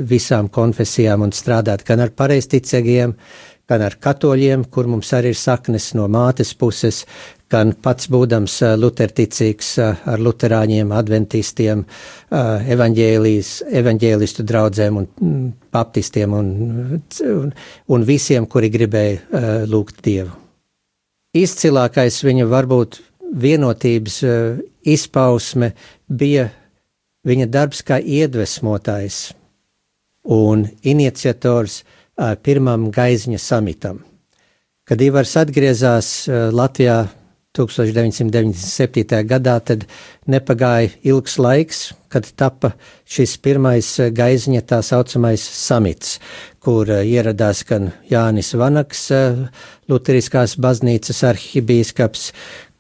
visām 0.07 0.49
konfesijām 0.49 1.23
un 1.27 1.33
strādāt 1.35 1.85
gan 1.89 2.01
ar 2.01 2.11
pareizticīgiem, 2.15 3.15
gan 3.69 3.83
ar 3.83 3.97
katoļiem, 4.01 4.65
kur 4.71 4.87
mums 4.87 5.12
arī 5.17 5.33
ir 5.33 5.39
saknes 5.39 5.95
no 5.95 6.09
mātes 6.09 6.55
puses, 6.55 7.07
gan 7.53 7.73
pats 7.75 8.09
būdams 8.09 8.62
luterticīgs 8.81 9.79
ar 9.83 10.23
luterāņiem, 10.25 10.93
adventistiem, 10.97 11.85
evaņģēlistu 12.33 14.47
draudzēm 14.49 15.01
un 15.03 15.09
mm, 15.09 15.49
baptistiem 15.73 16.37
un, 16.37 16.53
un, 17.29 17.51
un 17.93 18.07
visiem, 18.09 18.49
kuri 18.49 18.73
gribēja 18.73 19.67
lūgt 19.69 20.01
Dievu 20.05 20.42
izcilākais 21.37 22.21
viņa 22.25 22.47
varbūt 22.51 23.01
vienotības 23.43 24.19
uh, 24.27 24.61
izpausme 24.85 25.73
bija 26.09 26.51
viņa 27.27 27.49
darbs 27.49 27.83
kā 27.87 27.99
iedvesmotājs 28.01 29.33
un 30.29 30.67
iniciators 30.83 31.83
uh, 31.83 32.35
pirmam 32.37 32.91
Gaizņa 32.93 33.41
samitam. 33.41 34.03
Kad 34.85 35.01
Ivars 35.01 35.37
atgriezās 35.41 36.12
uh, 36.29 36.51
Latvijā 36.53 37.07
1997. 37.53 39.27
gadā, 39.29 39.59
tad 39.61 39.83
nepagāja 40.25 40.89
ilgs 41.05 41.35
laiks, 41.37 41.81
kad 42.09 42.25
tapa 42.41 42.71
šis 43.05 43.35
pirmais 43.45 43.91
gaizņa 44.17 44.63
tā 44.71 44.79
saucamais 44.81 45.45
samits, 45.45 46.15
kur 46.65 46.89
eh, 46.89 47.05
ieradās 47.13 47.61
gan 47.69 47.91
Jānis 48.09 48.55
Vanaks, 48.57 49.05
eh, 49.13 49.43
Luteriskās 49.93 50.57
baznīcas 50.57 51.21
arhibīskaps, 51.29 52.31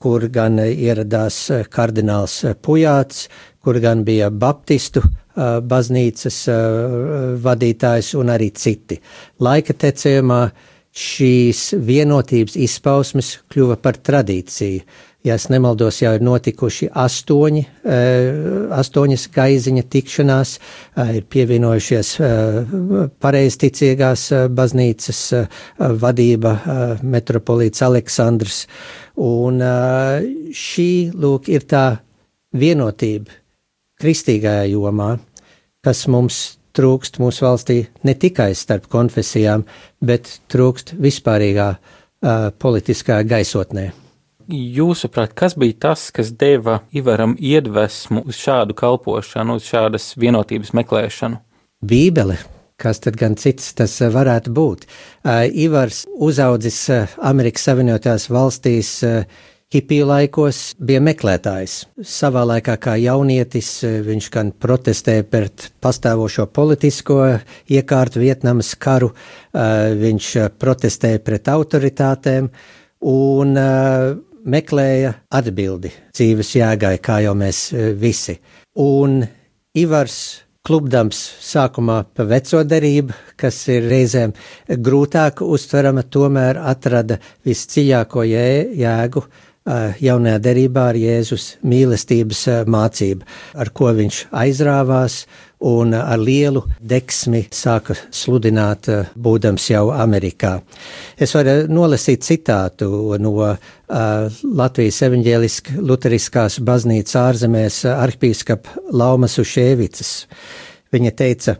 kur 0.00 0.24
gan 0.32 0.56
ieradās 0.64 1.44
eh, 1.52 1.68
kardināls 1.68 2.40
Pujāts, 2.64 3.26
kur 3.60 3.76
gan 3.76 4.06
bija 4.08 4.32
baptistu 4.32 5.04
baznīcas 5.36 6.38
vadītājs 7.40 8.10
un 8.20 8.32
arī 8.34 8.50
citi. 8.56 8.98
Laika 9.40 9.72
tecējumā 9.72 10.40
šīs 10.92 11.72
vienotības 11.80 12.58
izpausmes 12.60 13.38
kļuva 13.52 13.78
par 13.80 13.96
tradīciju, 14.04 14.82
ja 15.24 15.36
es 15.38 15.46
nemaldos, 15.48 16.02
jau 16.02 16.12
ir 16.16 16.24
notikuši 16.24 16.90
astoņi, 16.98 17.62
astoņas 18.76 19.26
gaiziņa 19.32 19.84
tikšanās, 19.94 20.54
ir 21.16 21.26
pievienojušies 21.32 22.12
pareizticīgās 23.22 24.26
baznīcas 24.52 25.22
vadība 26.02 26.56
metropolīts 27.02 27.84
Aleksandrs, 27.86 28.64
un 29.16 29.62
šī, 30.52 30.90
lūk, 31.16 31.48
ir 31.54 31.68
tā 31.70 31.86
vienotība 32.52 33.40
kristīgajā 34.02 34.66
jomā, 34.74 35.14
kas 35.80 36.04
mums 36.10 36.42
trūkst 36.76 37.18
mūsu 37.22 37.46
valstī 37.46 37.78
ne 38.06 38.14
tikai 38.18 38.52
starp 38.56 38.88
konfesijām, 38.92 39.64
bet 40.00 40.30
trūkst 40.52 40.94
vispārīgā 41.00 41.68
uh, 41.76 42.48
politiskā 42.62 43.20
gaisotnē. 43.28 43.90
Jūsuprāt, 44.52 45.36
kas 45.38 45.54
bija 45.56 45.78
tas, 45.86 46.08
kas 46.14 46.32
deva 46.34 46.80
Ivaram 46.92 47.36
iedvesmu 47.38 48.24
uz 48.28 48.40
šādu 48.42 48.74
kalpošanu, 48.76 49.60
uz 49.60 49.68
šādas 49.70 50.10
vienotības 50.18 50.74
meklēšanu? 50.76 51.38
Bībele, 51.82 52.36
kas 52.82 53.00
tad 53.04 53.16
gan 53.20 53.38
cits 53.38 53.70
tas 53.78 53.94
varētu 54.02 54.52
būt? 54.52 54.84
Uh, 55.22 55.46
Ivars 55.46 56.04
uzaudzis 56.18 56.84
Amerikas 57.22 57.68
Savienotās 57.68 58.28
valstīs 58.32 58.98
uh, 59.06 59.22
Hipiju 59.72 60.04
laikos 60.04 60.58
bija 60.84 61.00
meklētājs. 61.00 61.78
Savā 62.04 62.42
laikā 62.44 62.74
kā 62.76 62.98
jaunietis 63.00 63.70
viņš 64.04 64.26
gan 64.34 64.50
protestēja 64.52 65.24
pret 65.24 65.70
pastāvošo 65.80 66.44
politisko 66.52 67.16
iekārtu 67.72 68.20
Vietnamas 68.20 68.74
karu, 68.76 69.08
viņš 70.02 70.26
protestēja 70.60 71.22
pret 71.24 71.48
autoritātēm 71.48 72.50
un 73.08 73.56
meklēja 74.44 75.14
atbildi 75.40 75.92
dzīves 76.12 76.50
jēgai, 76.58 76.98
kā 77.00 77.22
jau 77.24 77.32
mēs 77.40 77.70
visi. 77.96 78.34
Un 78.76 79.22
Ivars 79.72 80.18
klubdams 80.68 81.22
sākumā 81.42 82.02
pa 82.12 82.26
veco 82.28 82.60
derību, 82.68 83.16
kas 83.40 83.62
ir 83.72 83.88
reizēm 83.88 84.34
grūtāk 84.68 85.40
uztverama, 85.46 86.04
tomēr 86.04 86.60
atrada 86.60 87.16
visdziļāko 87.48 88.26
jē, 88.28 88.44
jēgu 88.82 89.24
jaunajā 89.66 90.38
derībā 90.42 90.88
ar 90.90 90.98
Jēzus 90.98 91.56
mīlestības 91.62 92.42
mācību, 92.66 93.26
ar 93.54 93.70
ko 93.70 93.92
viņš 93.94 94.26
aizrāvās 94.34 95.22
un 95.62 95.94
ar 95.94 96.18
lielu 96.18 96.64
deksmi 96.80 97.44
sāka 97.54 97.94
sludināt, 98.10 98.88
būdams 99.14 99.68
jau 99.70 99.84
Amerikā. 99.94 100.56
Es 101.16 101.34
varu 101.36 101.68
nolasīt 101.70 102.26
citātu 102.26 102.90
no 103.22 103.34
uh, 103.38 103.56
Latvijas 104.42 105.02
evaņģēliskās 105.06 105.78
luteriskās 105.78 106.58
baznīcas 106.66 107.18
ārzemēs 107.22 107.82
arhipīskapa 107.94 108.88
Laumas 108.90 109.38
Ušēvicas. 109.38 110.14
Viņa 110.92 111.14
teica, 111.16 111.58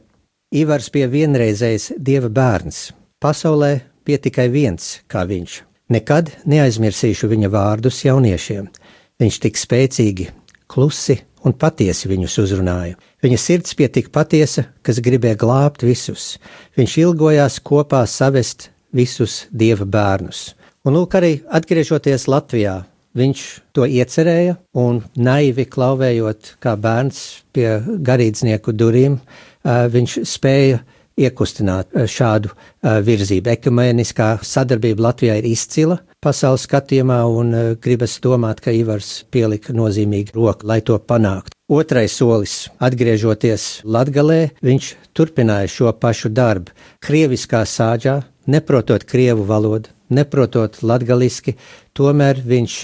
Ivars 0.53 0.91
bija 0.93 1.07
vienreizējs 1.09 1.93
dieva 1.97 2.29
bērns, 2.29 2.91
pasaulē 3.23 3.77
bija 4.05 4.27
tikai 4.27 4.51
viens 4.53 4.99
kā 5.09 5.23
viņš 5.29 5.63
Nekad 5.91 6.31
neaizmirsīšu 6.47 7.29
viņa 7.33 7.51
vārdus 7.53 8.05
jauniešiem. 8.05 8.69
Viņš 9.21 9.39
tik 9.43 9.59
spēcīgi, 9.59 10.29
klusi 10.71 11.19
un 11.45 11.55
patiesi 11.59 12.11
viņus 12.11 12.39
uzrunāja. 12.45 12.97
Viņa 13.23 13.39
sirds 13.39 13.75
bija 13.79 13.91
tik 13.93 14.13
patiesa, 14.15 14.67
kas 14.83 15.03
gribēja 15.03 15.39
glābt 15.41 15.85
visus. 15.87 16.37
Viņš 16.79 16.97
ilgojās 17.03 17.59
kopā 17.67 18.05
savest 18.07 18.71
visus 18.95 19.47
dieva 19.51 19.87
bērnus. 19.87 20.53
Un 20.87 20.97
lūk, 20.97 21.15
arī 21.19 21.37
atgriežoties 21.55 22.27
Latvijā, 22.31 22.81
viņš 23.19 23.43
to 23.77 23.87
iecerēja 23.87 24.57
un 24.79 25.03
naivi 25.15 25.67
klauvējot 25.71 26.57
kā 26.63 26.75
bērns 26.81 27.21
pie 27.55 27.69
garīdznieku 27.85 28.75
durvīm, 28.75 29.21
viņš 29.63 30.19
spēja 30.27 30.81
iekustināt 31.21 31.93
eh, 31.95 32.07
šādu 32.09 32.53
uh, 32.53 32.99
virzību. 33.05 33.53
Ekumēniskā 33.57 34.29
sadarbība 34.47 35.09
Latvijā 35.09 35.39
ir 35.41 35.49
izcila 35.51 35.99
pasaules 36.23 36.67
skatījumā, 36.69 37.19
un 37.29 37.55
uh, 37.55 37.65
gribas 37.83 38.19
domāt, 38.25 38.63
ka 38.65 38.75
Ivars 38.75 39.23
pielika 39.33 39.75
nozīmīgu 39.77 40.37
roku, 40.39 40.69
lai 40.69 40.81
to 40.85 40.99
panāktu. 40.99 41.55
Otrais 41.73 42.13
solis, 42.19 42.67
atgriežoties 42.85 43.83
Latgalē, 43.89 44.53
viņš 44.65 44.93
turpināja 45.17 45.71
šo 45.73 45.93
pašu 45.97 46.33
darbu. 46.33 46.75
Krieviskā 47.05 47.63
sāģā, 47.69 48.19
neprotot 48.53 49.07
krievu 49.09 49.47
valodu, 49.49 49.93
neprotot 50.13 50.83
latgaliski, 50.85 51.57
tomēr 51.97 52.43
viņš 52.45 52.77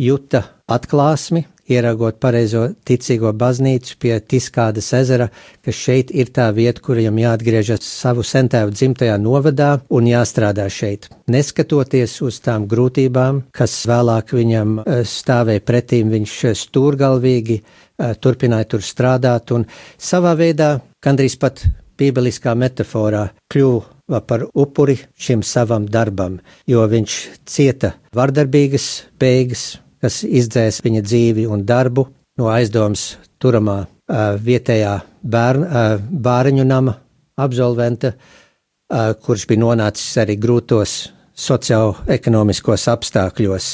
juta 0.00 0.44
atklāsmi, 0.70 1.44
ieraugot 1.70 2.18
pareizo 2.20 2.66
ticīgo 2.86 3.32
baznīcu 3.36 3.96
pie 4.00 4.14
Tiskādas 4.20 4.90
ezera, 4.96 5.28
ka 5.64 5.72
šeit 5.72 6.10
ir 6.14 6.32
tā 6.34 6.50
vieta, 6.56 6.82
kur 6.84 6.98
viņam 7.00 7.20
jāatgriežas 7.22 7.86
savu 7.88 8.24
sentēvu 8.26 8.74
dzimtajā 8.74 9.16
novadā 9.20 9.70
un 9.88 10.08
jāstrādā 10.10 10.66
šeit. 10.72 11.08
Neskatoties 11.30 12.18
uz 12.24 12.40
tām 12.44 12.68
grūtībām, 12.70 13.44
kas 13.54 13.76
vēlāk 13.88 14.34
viņam 14.36 14.76
eh, 14.82 15.00
stāvēja 15.08 15.64
pretīm, 15.64 16.12
viņš 16.12 16.36
stūrgalvīgi 16.64 17.60
eh, 17.60 18.14
turpināja 18.20 18.70
tur 18.74 18.84
strādāt 18.84 19.54
un 19.56 19.66
savā 19.98 20.36
veidā, 20.38 20.76
gandrīz 21.04 21.38
pat 21.40 21.64
bībeliskā 21.98 22.54
metaforā, 22.58 23.28
kļuva 23.52 24.20
par 24.28 24.44
upuri 24.52 24.98
šim 25.16 25.44
savam 25.46 25.86
darbam, 25.88 26.40
jo 26.68 26.84
viņš 26.90 27.16
cieta 27.48 27.94
vardarbīgas 28.16 28.88
beigas, 29.20 29.64
kas 30.04 30.20
izdzēs 30.28 30.82
viņa 30.84 31.00
dzīvi 31.06 31.46
un 31.48 31.64
darbu 31.64 32.04
no 32.40 32.50
aizdomas 32.52 33.14
turamā 33.40 33.84
uh, 33.84 34.34
vietējā 34.36 34.98
bērn, 35.24 35.64
uh, 35.64 35.94
bāriņu 35.98 36.66
nama 36.68 36.98
absolventa, 37.40 38.12
uh, 38.12 39.14
kurš 39.24 39.46
bija 39.48 39.62
nonācis 39.62 40.18
arī 40.20 40.36
grūtos 40.40 40.98
socioekonomiskos 41.34 42.84
apstākļos. 42.92 43.70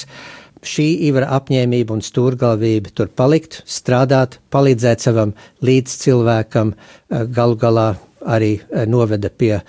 Šī 0.70 0.86
Ivara 1.08 1.32
apņēmība 1.38 1.96
un 1.96 2.04
stūrgalvība 2.04 2.92
tur 2.94 3.10
palikt, 3.16 3.62
strādāt, 3.66 4.38
palīdzēt 4.52 5.02
savam 5.02 5.32
līdzcilvēkam, 5.64 6.74
galu 7.32 7.56
galā 7.60 7.88
arī 8.26 8.52
eh, 8.58 8.86
noveda 8.86 9.30
pie 9.30 9.54
eh, 9.58 9.64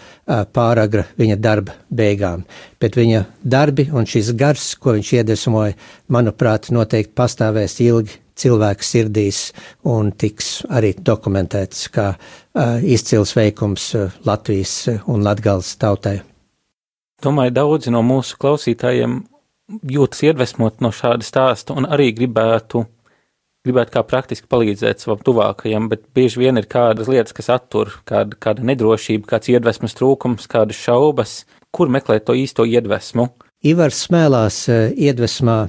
pāragra 0.54 1.06
viņa 1.20 1.38
darba 1.42 1.76
beigām. 1.90 2.46
Bet 2.82 2.98
viņa 3.00 3.24
darbi 3.44 3.88
un 3.94 4.08
šis 4.10 4.34
gars, 4.38 4.74
ko 4.76 4.96
viņš 4.98 5.14
iedvesmoja, 5.20 5.78
manuprāt, 6.12 6.72
noteikti 6.72 7.16
pastāvēs 7.18 7.80
ilgi 7.86 8.20
cilvēku 8.42 8.86
sirdīs 8.86 9.52
un 9.88 10.12
tiks 10.18 10.62
arī 10.72 10.96
dokumentēts 10.98 11.84
kā 11.94 12.08
uh, 12.16 12.80
izcils 12.82 13.36
veikums 13.38 13.92
Latvijas 14.26 14.88
un 15.12 15.22
Latgales 15.22 15.76
tautai. 15.78 16.22
Domāju, 17.22 17.54
daudzi 17.54 17.94
no 17.94 18.02
mūsu 18.02 18.40
klausītājiem 18.42 19.20
jūtas 19.92 20.24
iedvesmot 20.26 20.82
no 20.82 20.90
šāda 20.96 21.28
stāsta 21.28 21.76
un 21.78 21.86
arī 21.86 22.10
gribētu 22.18 22.86
gribētu 23.66 23.94
kā 23.96 24.04
praktiski 24.08 24.50
palīdzēt 24.52 25.04
savam 25.04 25.22
tuvākajam, 25.26 25.90
bet 25.92 26.08
bieži 26.16 26.42
vien 26.42 26.58
ir 26.58 26.68
kādas 26.70 27.10
lietas, 27.12 27.36
kas 27.38 27.52
attur, 27.54 27.94
kāda, 28.10 28.38
kāda 28.42 28.66
nedrošība, 28.66 29.28
kāds 29.36 29.52
iedvesmas 29.54 29.96
trūkums, 29.98 30.50
kādas 30.52 30.80
šaubas, 30.82 31.42
kur 31.74 31.92
meklēt 31.94 32.26
to 32.28 32.36
īsto 32.38 32.66
iedvesmu. 32.68 33.30
Ivars 33.62 34.02
smēlās 34.08 34.64
eh, 34.74 34.90
iedvesmā 35.10 35.60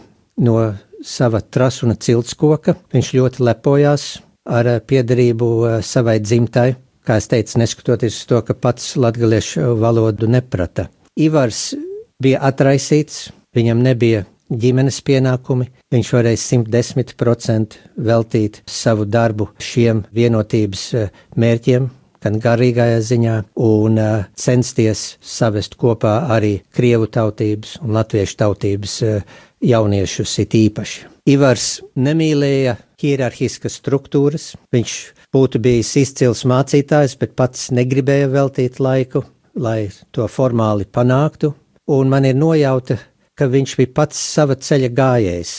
no 0.40 0.56
sava 1.04 1.42
trasuna 1.42 1.98
ciltskoka, 2.00 2.78
viņš 2.94 3.12
ļoti 3.18 3.44
lepojās 3.44 4.06
ar 4.48 4.70
eh, 4.78 4.80
piedarību 4.80 5.50
eh, 5.68 5.78
savai 5.84 6.16
dzimtai, 6.24 6.70
kā 7.04 7.20
es 7.20 7.28
teicu, 7.28 7.60
neskatoties 7.60 8.22
uz 8.22 8.28
to, 8.30 8.40
ka 8.46 8.56
pats 8.56 8.94
latgaliešu 8.96 9.74
valodu 9.82 10.30
neprata. 10.30 10.88
Ivars 11.20 11.74
bija 12.22 12.40
atraisīts, 12.48 13.28
viņam 13.52 13.82
nebija 13.84 14.24
ģimenes 14.60 15.00
pienākumi, 15.06 15.68
viņš 15.92 16.12
varēja 16.16 16.40
110% 16.42 17.78
veltīt 17.96 18.62
savu 18.68 19.06
darbu 19.08 19.50
šiem 19.60 20.04
vienotības 20.14 20.86
eh, 20.98 21.10
mērķiem, 21.36 21.88
gan 22.22 22.38
garīgajā 22.42 23.00
ziņā, 23.02 23.36
un 23.58 23.98
uh, 23.98 24.26
censties 24.38 25.16
savest 25.18 25.74
kopā 25.80 26.20
arī 26.30 26.52
krievu 26.74 27.08
tautības 27.10 27.80
un 27.82 27.96
latviešu 27.96 28.36
tautības 28.44 28.94
uh, 29.02 29.40
jauniešus 29.62 30.36
it 30.44 30.54
īpaši. 30.54 31.08
Ivars 31.32 31.66
nemīlēja 31.98 32.76
hierarhiskas 33.02 33.78
struktūras, 33.80 34.52
viņš 34.74 34.94
būtu 35.34 35.60
bijis 35.62 35.92
izcils 36.00 36.44
mācītājs, 36.50 37.16
bet 37.18 37.34
pats 37.38 37.70
negribēja 37.74 38.30
veltīt 38.30 38.78
laiku, 38.82 39.24
lai 39.54 39.90
to 40.14 40.26
formāli 40.30 40.86
panāktu, 40.86 41.52
un 41.90 42.10
man 42.10 42.26
ir 42.26 42.38
nojauta, 42.38 42.98
ka 43.38 43.48
viņš 43.50 43.76
bija 43.80 43.92
pats 43.96 44.18
sava 44.34 44.56
ceļa 44.56 44.90
gājējs, 44.96 45.52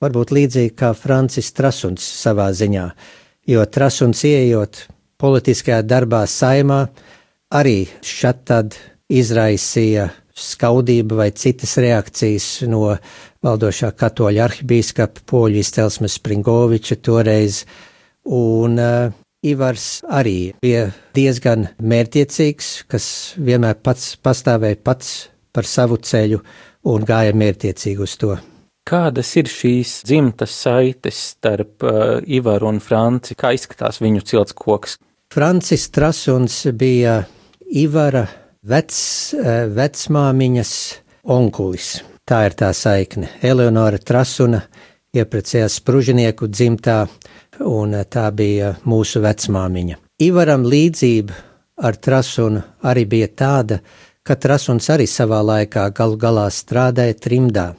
varbūt 0.00 0.32
līdzīgi 0.36 0.74
kā 0.76 0.92
Francis 0.96 1.52
Trasuns 1.56 2.04
savā 2.22 2.48
ziņā, 2.56 2.86
jo 3.50 3.64
Trasuns 3.66 4.24
ieejot 4.28 4.86
politiskajā 5.20 5.82
darbā 5.84 6.24
saimā 6.30 6.86
arī 7.52 7.84
šat 8.06 8.44
tad 8.48 8.78
izraisīja 9.10 10.08
skaudība 10.40 11.18
vai 11.20 11.30
citas 11.36 11.76
reakcijas 11.82 12.46
no 12.70 12.94
valdošā 13.44 13.90
katoļa 13.98 14.46
arhibīskapa 14.46 15.24
poļu 15.28 15.60
izcelsmes 15.60 16.16
Springoviča 16.20 16.96
toreiz, 17.04 17.64
un 18.24 18.78
uh, 18.80 19.12
Ivars 19.40 20.02
arī 20.04 20.52
bija 20.60 20.90
diezgan 21.16 21.70
mērķiecīgs, 21.80 22.70
kas 22.88 23.04
vienmēr 23.40 23.78
pats 23.80 24.14
pastāvēja 24.20 24.76
pats 24.84 25.14
par 25.52 25.64
savu 25.64 25.96
ceļu 25.96 26.42
un 26.88 27.04
gāja 27.08 27.34
mērķiecīgi 27.36 28.04
uz 28.04 28.16
to. 28.20 28.36
Kādas 28.90 29.30
ir 29.38 29.48
šīs 29.50 30.00
dzimtas 30.08 30.54
saites 30.64 31.18
starp 31.34 31.84
uh, 31.84 32.18
Ivaru 32.26 32.70
un 32.72 32.80
Franci? 32.82 33.36
Kā 33.38 33.52
izskatās 33.54 34.00
viņu 34.02 34.24
cilts 34.26 34.56
koks? 34.56 34.96
Francis 35.30 35.90
Trasuns 35.94 36.64
bija 36.74 37.20
Ivara 37.70 38.24
vec, 38.66 38.94
uh, 39.36 39.68
vecmāmiņas 39.76 40.72
onkulis. 41.30 42.00
Tā 42.26 42.44
ir 42.48 42.56
tā 42.58 42.72
saikne. 42.74 43.28
Eleonora 43.42 43.98
Trasuna 43.98 44.62
ieprecējās 45.14 45.80
spružinieku 45.80 46.48
dzimtā, 46.50 47.04
un 47.66 47.96
tā 48.08 48.28
bija 48.34 48.74
mūsu 48.88 49.22
vecmāmiņa. 49.24 49.98
Ivaram 50.22 50.66
līdzība 50.68 51.38
ar 51.86 51.96
Trasunu 51.96 52.62
arī 52.86 53.06
bija 53.08 53.28
tāda, 53.42 53.80
ka 54.30 54.36
Trasuns 54.38 54.86
arī 54.94 55.08
savā 55.10 55.40
laikā 55.42 55.88
galu 55.90 56.14
galā 56.20 56.44
strādāja 56.54 57.16
trimdā. 57.18 57.72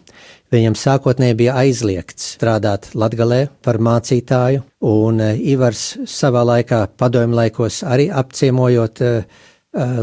Viņam 0.52 0.76
sākotnēji 0.76 1.38
bija 1.40 1.54
aizliegts 1.62 2.34
strādāt 2.34 2.90
Latgalē 2.92 3.46
par 3.64 3.80
mācītāju, 3.80 4.66
un 4.84 5.24
eh, 5.24 5.40
Ivars 5.54 5.86
savā 6.12 6.44
laikā 6.50 6.82
padomju 7.00 7.40
laikos 7.40 7.82
arī 7.88 8.10
apciemojot 8.12 9.04
uh, 9.08 9.46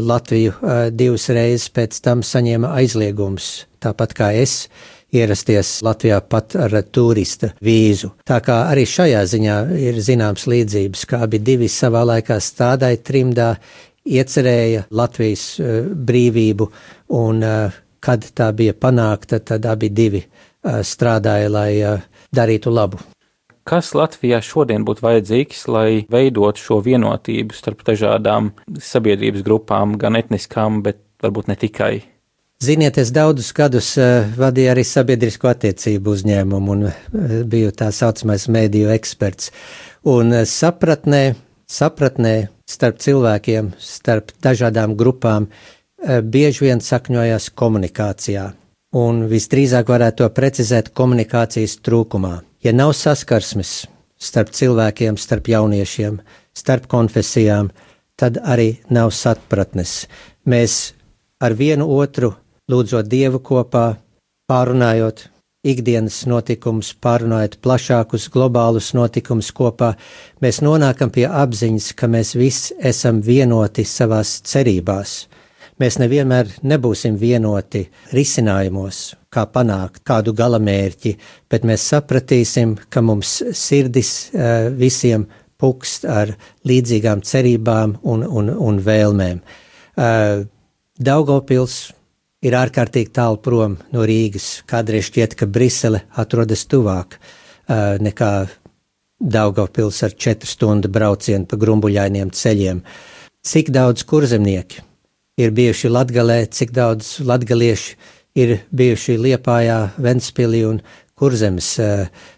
Latviju 0.01 0.55
uh, 0.55 0.79
divas 0.89 1.27
reizes 1.29 1.69
pēc 1.69 1.99
tam 2.01 2.25
saņēma 2.25 2.71
aizliegums, 2.79 3.51
tāpat 3.77 4.17
kā 4.17 4.31
es, 4.41 4.63
ierasties 5.13 5.79
Latvijā 5.85 6.17
pat 6.25 6.55
ar 6.57 6.73
turista 6.89 7.51
vīzu. 7.65 8.11
Tā 8.25 8.39
kā 8.45 8.63
arī 8.71 8.87
šajā 8.89 9.21
ziņā 9.29 9.59
ir 9.81 10.01
zināms 10.05 10.47
līdzības, 10.49 11.05
kā 11.09 11.21
abi 11.25 11.41
divi 11.45 11.69
savā 11.69 12.01
laikā 12.09 12.39
strādāja 12.41 13.01
trimdā, 13.05 13.51
iecerēja 14.09 14.87
Latvijas 14.95 15.45
uh, 15.61 15.85
brīvību 15.85 16.69
un 17.19 17.45
uh, 17.45 17.77
kad 18.03 18.25
tā 18.35 18.49
bija 18.55 18.73
panākta, 18.73 19.41
tad 19.43 19.67
abi 19.69 19.91
divi 19.93 20.23
uh, 20.23 20.81
strādāja, 20.85 21.49
lai 21.51 21.71
darītu 22.35 22.73
labu. 22.73 23.01
Kas 23.69 23.91
Latvijā 23.93 24.39
šodien 24.41 24.85
būtu 24.87 25.03
vajadzīgs, 25.05 25.65
lai 25.69 25.89
veidotu 26.09 26.61
šo 26.63 26.79
vienotību 26.85 27.53
starp 27.53 27.83
dažādām 27.85 28.53
sabiedrības 28.81 29.43
grupām, 29.45 29.93
gan 30.01 30.17
etniskām, 30.17 30.81
bet 30.85 31.03
varbūt 31.21 31.51
ne 31.51 31.57
tikai? 31.59 31.91
Ziniet, 32.59 32.97
es 32.99 33.11
daudzus 33.15 33.53
gadus 33.55 33.93
vadīju 34.35 34.71
arī 34.73 34.83
sabiedrisko 34.83 35.51
attiecību 35.51 36.15
uzņēmumu 36.17 36.73
un 36.73 36.87
biju 37.47 37.69
tā 37.77 37.91
saucamais 37.95 38.49
mēdīju 38.51 38.89
eksperts. 38.97 39.53
Un 40.09 40.33
sapratnē, 40.49 41.21
sapratnē 41.69 42.33
starp 42.69 43.01
cilvēkiem, 43.01 43.73
starp 43.81 44.31
dažādām 44.45 44.93
grupām 44.99 45.49
Eh, 45.99 46.21
bieži 46.23 46.63
vien 46.63 46.79
sakņojas 46.79 47.49
komunikācijā, 47.59 48.45
un 48.95 49.25
visdrīzāk 49.27 49.89
varētu 49.91 50.23
to 50.23 50.29
precizēt 50.31 50.93
komunikācijas 50.95 51.75
trūkumā. 51.83 52.37
Ja 52.63 52.71
nav 52.71 52.93
saskarsmes 52.95 53.83
starp 54.15 54.53
cilvēkiem, 54.55 55.17
starp 55.19 55.49
jauniešiem, 55.51 56.21
starp 56.55 56.87
konfesijām, 56.87 57.73
tad 58.15 58.39
arī 58.39 58.77
nav 58.89 59.11
sapratnes. 59.11 60.07
Mēs 60.47 60.93
ar 61.43 61.51
vienu 61.51 61.89
otru 61.99 62.31
lūdzot 62.71 63.11
Dievu 63.11 63.43
kopā, 63.43 63.97
pārunājot 64.47 65.27
ikdienas 65.63 66.21
notikumus, 66.29 66.93
pārunājot 67.03 67.57
plašākus 67.63 68.29
globālus 68.31 68.93
notikumus 68.95 69.51
kopā, 69.55 69.93
mēs 70.41 70.61
nonākam 70.63 71.11
pie 71.11 71.25
apziņas, 71.27 71.91
ka 71.99 72.07
mēs 72.07 72.35
visi 72.39 72.77
esam 72.91 73.19
vienoti 73.25 73.83
savās 73.87 74.39
cerībās 74.47 75.19
Mēs 75.79 75.95
nevienmēr 75.95 76.49
nebūsim 76.67 77.15
vienoti 77.15 77.85
risinājumos, 78.11 79.13
kā 79.31 79.45
panākt 79.47 80.01
kādu 80.03 80.33
galamērķi, 80.35 81.13
bet 81.47 81.63
mēs 81.63 81.85
sapratīsim, 81.93 82.73
ka 82.91 82.99
mums 82.99 83.37
sirdis 83.55 84.09
uh, 84.33 84.67
visiem 84.75 85.23
pukst 85.59 86.03
ar 86.03 86.33
līdzīgām 86.67 87.23
cerībām 87.23 87.95
un, 88.03 88.25
un, 88.27 88.51
un 88.51 88.81
vēlmēm. 88.83 89.39
Uh, 89.95 90.43
Daugopils 90.99 91.77
ir 92.45 92.55
ārkārtīgi 92.55 93.11
tālu 93.15 93.39
prom 93.43 93.77
no 93.91 94.05
Rīgas. 94.07 94.61
Kādreiz 94.69 95.09
šķiet, 95.09 95.35
ka 95.39 95.47
Brisele 95.47 96.05
atrodas 96.19 96.65
tuvāk 96.69 97.19
nekā 97.69 98.33
Daugopils 99.19 99.99
ar 100.07 100.13
četru 100.15 100.47
stundu 100.47 100.87
braucienu 100.87 101.43
pa 101.49 101.57
grumbuļainiem 101.59 102.29
ceļiem. 102.31 102.79
Cik 103.43 103.73
daudz 103.75 104.05
kurzemnieki 104.07 104.79
ir 105.39 105.51
bijuši 105.55 105.91
Latgalē, 105.91 106.45
cik 106.47 106.71
daudz 106.75 107.17
latgalieši 107.27 107.97
ir 108.39 108.55
bijuši 108.71 109.17
Liepājā, 109.19 109.79
Ventspilī 109.99 110.63
un 110.69 110.79
Kurzemes 111.19 111.73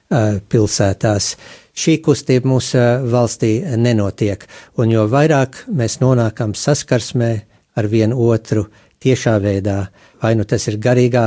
pilsētās. 0.10 1.36
Šī 1.78 2.00
kustība 2.02 2.50
mūsu 2.50 2.82
valstī 3.14 3.60
nenotiek, 3.78 4.44
un 4.82 4.90
jo 4.92 5.06
vairāk 5.10 5.64
mēs 5.70 6.00
nonākam 6.02 6.58
saskarsmē 6.58 7.32
ar 7.78 7.88
vienu 7.88 8.18
otru 8.26 8.66
tiešā 9.02 9.38
veidā, 9.44 9.86
vai 10.22 10.36
nu 10.38 10.46
tas 10.46 10.68
ir 10.70 10.80
garīgā 10.82 11.26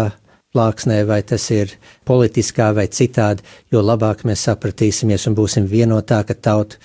plāksnē, 0.54 1.02
vai 1.06 1.22
tas 1.26 1.44
ir 1.50 1.74
politiskā 2.06 2.70
vai 2.76 2.86
citādi, 2.86 3.42
jo 3.72 3.82
labāk 3.82 4.22
mēs 4.28 4.46
sapratīsimies 4.48 5.26
un 5.28 5.38
būsim 5.38 5.66
vienotāka 5.70 6.34
tauta 6.34 6.78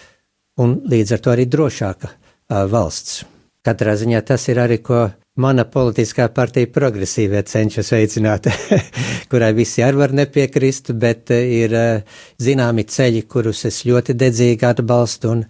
un 0.59 0.79
līdz 0.89 1.15
ar 1.15 1.23
to 1.23 1.33
arī 1.35 1.45
drošāka 1.47 2.09
uh, 2.09 2.65
valsts. 2.71 3.23
Katrā 3.65 3.93
ziņā 3.99 4.21
tas 4.25 4.47
ir 4.49 4.59
arī, 4.63 4.79
ko 4.81 5.09
mana 5.39 5.65
politiskā 5.67 6.27
partija 6.35 6.67
progresīvie 6.73 7.41
cenšas 7.47 7.91
veicināt, 7.93 8.49
kurai 9.31 9.51
visi 9.55 9.83
arī 9.85 10.01
var 10.01 10.15
nepiekrist, 10.15 10.93
bet 10.99 11.31
ir 11.35 11.75
eh, 11.75 12.21
zināmi 12.41 12.85
ceļi, 12.89 13.25
kurus 13.31 13.65
es 13.69 13.83
ļoti 13.87 14.15
dedzīgi 14.19 14.67
atbalstu 14.67 15.31
un 15.35 15.45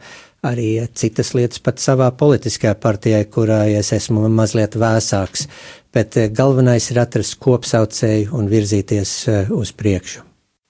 arī 0.46 0.70
citas 0.94 1.34
lietas 1.38 1.62
pat 1.64 1.82
savā 1.82 2.10
politiskajā 2.16 2.76
partijā, 2.80 3.24
kurā 3.32 3.66
es 3.72 3.92
esmu 3.96 4.28
mazliet 4.30 4.78
vēsāks, 4.80 5.48
bet 5.94 6.18
eh, 6.18 6.30
galvenais 6.30 6.92
ir 6.92 7.02
atrast 7.04 7.40
kopsaucēju 7.44 8.34
un 8.38 8.50
virzīties 8.52 9.14
uz 9.56 9.74
priekšu. 9.76 10.26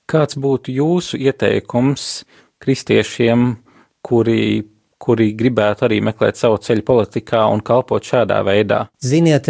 Kāds 0.09 0.39
būtu 0.41 0.73
jūsu 0.73 1.19
ieteikums 1.21 2.25
kristiešiem, 2.59 3.53
kuri 4.01 4.65
kuri 4.99 5.31
gribētu 5.39 5.87
arī 5.87 6.01
meklēt 6.03 6.39
savu 6.39 6.59
ceļu 6.61 6.83
politikā 6.85 7.45
un 7.53 7.63
kalpot 7.65 8.03
šādā 8.03 8.41
veidā? 8.45 8.83
Ziniet, 8.99 9.47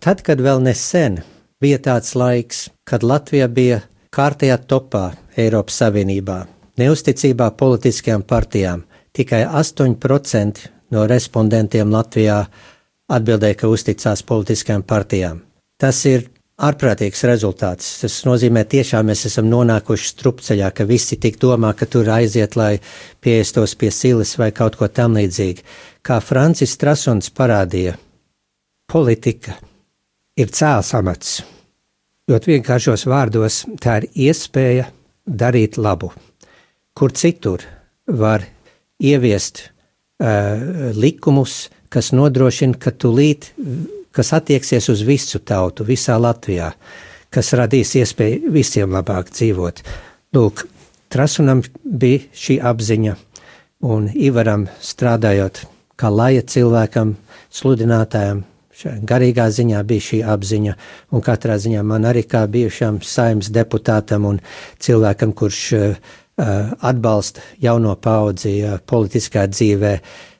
tad, 0.00 0.22
kad 0.24 0.40
vēl 0.42 0.62
nesen 0.64 1.20
bija 1.62 1.78
tāds 1.82 2.14
laiks, 2.16 2.66
kad 2.88 3.04
Latvija 3.04 3.48
bija 3.48 3.82
kārtējā 4.16 4.56
topā 4.70 5.10
Eiropas 5.36 5.82
Savienībā, 5.82 6.40
neusticībā 6.80 7.50
politiskajām 7.60 8.24
partijām, 8.28 8.86
tikai 9.16 9.44
8% 9.48 10.68
no 10.94 11.04
respondentiem 11.08 11.90
Latvijā 11.92 12.44
atbildēja, 13.12 13.58
ka 13.60 13.70
uzticās 13.70 14.22
politiskajām 14.26 14.84
partijām. 14.86 15.42
Tas 15.80 16.00
ir 16.08 16.26
ārprātīgs 16.56 17.22
rezultāts. 17.28 17.88
Tas 18.00 18.16
nozīmē, 18.26 18.64
tiešām 18.68 19.10
mēs 19.10 19.26
esam 19.28 19.48
nonākuši 19.50 20.08
strupceļā, 20.12 20.70
ka 20.72 20.86
visi 20.88 21.18
tik 21.20 21.38
domā, 21.42 21.74
ka 21.76 21.88
tur 21.90 22.08
aiziet, 22.12 22.56
lai 22.56 22.78
pieestos 23.20 23.76
pie 23.76 23.90
silas 23.92 24.36
vai 24.40 24.50
kaut 24.56 24.78
ko 24.80 24.88
tam 24.88 25.18
līdzīgi. 25.18 25.64
Kā 26.06 26.20
Francis 26.24 26.72
Strasuns 26.76 27.30
parādīja, 27.34 27.96
politika 28.88 29.58
ir 30.38 30.52
cēls 30.52 30.94
amats. 30.96 31.38
Ļoti 32.26 32.56
vienkāršos 32.56 33.06
vārdos 33.06 33.62
tā 33.82 34.00
ir 34.00 34.08
iespēja 34.26 34.88
darīt 35.26 35.76
labu. 35.78 36.10
Kur 36.96 37.12
citur 37.14 37.62
var 38.06 38.42
ieviest 39.02 39.66
uh, 39.66 40.92
likumus, 40.96 41.66
kas 41.92 42.12
nodrošina, 42.16 42.78
ka 42.80 42.92
tūlīt 42.92 43.52
kas 44.16 44.32
attieksies 44.32 44.88
uz 44.88 45.04
visu 45.04 45.42
tautu 45.44 45.84
visā 45.84 46.16
Latvijā, 46.16 46.70
kas 47.32 47.52
radīs 47.58 47.92
iespēju 48.00 48.52
visiem 48.54 48.96
labāk 48.96 49.28
dzīvot. 49.34 49.84
Lūk, 50.36 50.64
Trasunam 51.12 51.60
bija 51.84 52.24
šī 52.34 52.56
apziņa, 52.66 53.12
un 53.86 54.08
Ivaram 54.10 54.64
strādājot 54.82 55.60
kā 56.00 56.10
laja 56.10 56.42
cilvēkam, 56.42 57.12
sludinātājam, 57.52 58.42
garīgā 59.06 59.46
ziņā 59.54 59.84
bija 59.86 60.06
šī 60.08 60.18
apziņa, 60.34 60.74
un 61.14 61.24
katrā 61.24 61.60
ziņā 61.62 61.84
man 61.86 62.08
arī 62.10 62.24
kā 62.26 62.42
bijušam 62.50 62.98
saimnes 63.06 63.52
deputātam 63.54 64.26
un 64.28 64.40
cilvēkam, 64.82 65.36
kurš 65.36 65.60
uh, 65.76 66.16
atbalsta 66.36 67.40
jauno 67.62 67.94
paudzi 67.96 68.58
uh, 68.64 68.78
politiskā 68.86 69.46
dzīvē, 69.48 69.92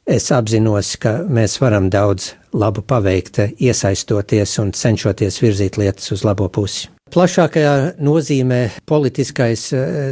es 0.06 0.28
apzinos, 0.32 0.94
ka 1.02 1.18
mēs 1.28 1.58
varam 1.62 1.90
daudz 1.90 2.34
labu 2.56 2.84
paveikt, 2.86 3.40
iesaistoties 3.58 4.58
un 4.62 4.72
cenšoties 4.76 5.40
virzīt 5.42 5.80
lietas 5.80 6.12
uz 6.14 6.24
labo 6.24 6.48
pusi. 6.48 6.90
Plašākajā 7.14 7.74
nozīmē 8.02 8.60
politiskais 8.86 9.68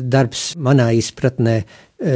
darbs 0.06 0.52
manā 0.54 0.92
izpratnē 0.94 1.56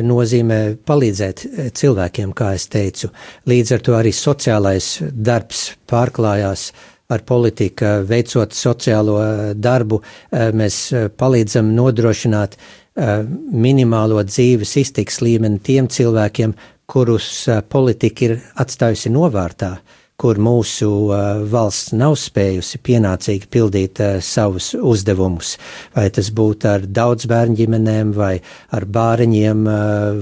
nozīmē 0.07 0.59
palīdzēt 0.87 1.43
cilvēkiem, 1.75 2.35
kā 2.37 2.53
es 2.55 2.69
teicu. 2.71 3.11
Līdz 3.51 3.75
ar 3.75 3.83
to 3.83 3.97
arī 3.99 4.13
sociālais 4.15 4.91
darbs 5.11 5.73
pārklājās 5.91 6.69
ar 7.11 7.25
politiku, 7.27 8.05
veicot 8.07 8.55
sociālo 8.55 9.19
darbu, 9.57 10.03
mēs 10.31 10.81
palīdzam 11.19 11.73
nodrošināt 11.75 12.59
minimālo 12.99 14.23
dzīves 14.27 14.75
iztiks 14.83 15.21
līmeni 15.23 15.61
tiem 15.63 15.87
cilvēkiem, 15.87 16.55
kurus 16.89 17.47
politika 17.71 18.27
ir 18.27 18.37
atstājusi 18.59 19.13
novārtā 19.15 19.77
kur 20.19 20.35
mūsu 20.43 20.89
uh, 21.13 21.45
valsts 21.47 21.93
nav 21.95 22.17
spējusi 22.19 22.81
pienācīgi 22.83 23.47
pildīt 23.55 24.01
savus 24.27 24.73
uzdevumus. 24.75 25.53
Vai 25.95 26.09
tas 26.11 26.33
būtu 26.35 26.67
ar 26.73 26.89
daudz 26.91 27.29
bērnu 27.31 27.55
ģimenēm, 27.61 28.11
vai 28.17 28.33
ar 28.75 28.89
bāriņiem, 28.99 29.63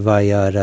vai 0.04 0.20
ar 0.36 0.58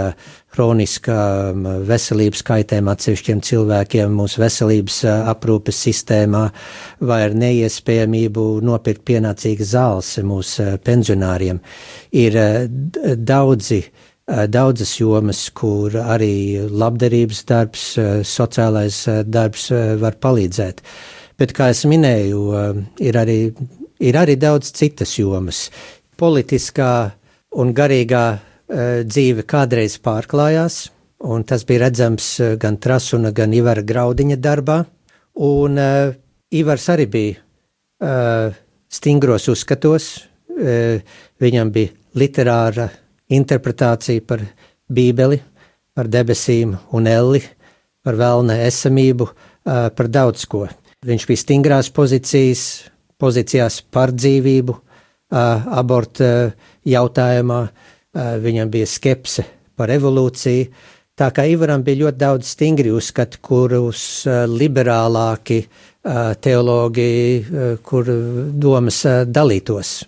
hroniskām 0.54 1.68
veselības 1.89 2.44
kaitēm 2.46 2.92
atsevišķiem 2.94 3.42
cilvēkiem 3.44 4.16
mūsu 4.20 4.44
veselības 4.44 5.02
aprūpes 5.34 5.82
sistēmā, 5.88 6.46
vai 7.02 7.20
ar 7.28 7.36
neiespējamību 7.38 8.48
nopirkt 8.66 9.06
pienācīgas 9.10 9.74
zāles 9.74 10.16
mūsu 10.24 10.76
pensionāriem. 10.86 11.62
Ir 12.24 12.39
daudzi 13.18 13.84
Eh, 14.24 14.46
daudzas 14.48 14.94
jomas, 14.96 15.50
kur 15.52 15.92
arī 16.00 16.56
labdarības 16.72 17.42
darbs, 17.44 17.82
sociālais 18.24 19.02
darbs 19.28 19.66
var 20.00 20.16
palīdzēt. 20.16 20.80
Bet, 21.36 21.52
kā 21.52 21.68
es 21.74 21.84
minēju, 21.84 22.44
ir 23.04 23.20
arī, 23.20 23.52
ir 24.00 24.16
arī 24.16 24.38
daudz 24.39 24.72
citas 24.72 25.18
jomas. 25.20 25.66
Politiskā 26.16 27.12
un 27.60 27.74
garīgā 27.76 28.24
dzīve 28.73 29.43
kādreiz 29.45 29.99
pārklājās, 30.01 30.88
un 31.29 31.43
tas 31.45 31.62
bija 31.69 31.86
redzams 31.86 32.29
gan 32.59 32.79
Trasuna, 32.81 33.29
gan 33.36 33.53
Ivara 33.53 33.83
Graudiņa 33.86 34.38
darbā. 34.41 34.79
Un 35.33 35.77
uh, 35.81 36.13
Ivars 36.53 36.86
arī 36.93 37.07
bija 37.09 37.38
uh, 37.38 38.53
stingros 38.89 39.47
uzskatos, 39.49 40.09
uh, 40.53 41.01
viņam 41.41 41.71
bija 41.73 41.93
literāra 42.19 42.88
interpretācija 43.33 44.21
par 44.27 44.43
Bībeli, 44.93 45.39
par 45.93 46.09
debesīm 46.09 46.75
un 46.93 47.09
elli, 47.09 47.41
par 48.03 48.17
vēlna 48.19 48.59
esamību, 48.67 49.27
par 49.63 50.09
daudz 50.12 50.43
ko. 50.49 50.65
Viņš 51.07 51.25
bija 51.29 51.39
stingrās 51.39 51.89
pozīcijas, 51.95 52.63
pozīcijās 53.21 53.79
par 53.93 54.12
dzīvību, 54.12 54.75
abortu 55.31 56.27
jautājumā, 56.86 57.59
viņam 58.13 58.71
bija 58.73 58.89
skepse 58.89 59.45
par 59.78 59.93
evolūciju. 59.93 60.67
Tā 61.17 61.30
kā 61.34 61.45
Ivaram 61.45 61.84
bija 61.86 62.06
ļoti 62.06 62.21
daudz 62.21 62.56
stingri 62.56 62.89
uzskati, 62.93 63.38
kurus 63.41 64.23
liberālāki 64.49 65.60
teologi, 66.41 67.10
kur 67.86 68.10
domas 68.58 69.04
dalītos. 69.30 69.99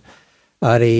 Arī 0.65 0.95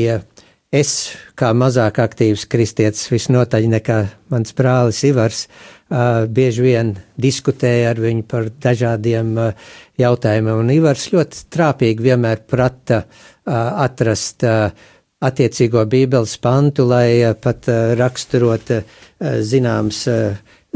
Es, 0.75 1.13
kā 1.39 1.53
mazāk 1.55 2.01
aktīvs 2.03 2.47
kristietis, 2.51 3.05
visnotaļ 3.07 3.67
nekā 3.77 3.97
mans 4.33 4.51
brālis 4.57 5.03
Ivars, 5.07 5.45
uh, 5.45 6.25
bieži 6.27 6.65
vien 6.65 6.89
diskutēju 7.21 7.85
ar 7.91 8.01
viņu 8.01 8.25
par 8.27 8.49
dažādiem 8.49 9.29
uh, 9.39 9.69
jautājumiem, 10.01 10.63
un 10.65 10.73
Ivars 10.73 11.05
ļoti 11.13 11.45
trāpīgi 11.53 12.07
vienmēr 12.09 12.41
prata 12.49 13.03
uh, 13.05 13.53
atrast 13.85 14.43
attiecīgo 15.25 15.85
bībeles 15.89 16.37
pantu, 16.41 16.87
lai 16.89 17.33
pat 17.41 17.69
raksturot 17.99 18.71
zināms 19.19 20.05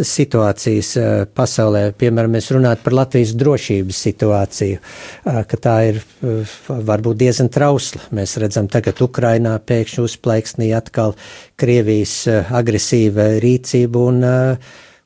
situācijas 0.06 0.92
eh, 0.98 1.10
pasaulē. 1.36 1.90
Piemēram, 2.00 2.34
mēs 2.38 2.50
runājam 2.56 2.84
par 2.84 2.96
Latvijas 3.02 3.34
drošības 3.40 4.02
situāciju, 4.08 4.80
eh, 4.80 5.40
ka 5.50 5.60
tā 5.60 5.76
ir 5.92 6.00
eh, 6.00 6.58
varbūt 6.68 7.20
diezgan 7.20 7.52
trausla. 7.54 8.04
Mēs 8.16 8.38
redzam 8.42 8.70
tagad 8.72 9.02
Ukrainā 9.04 9.58
pēkšņi 9.60 10.06
uzplaiksnī 10.06 10.72
atkal 10.78 11.16
Krievijas 11.60 12.22
agresīva 12.30 13.34
rīcība 13.44 14.06
un, 14.12 14.24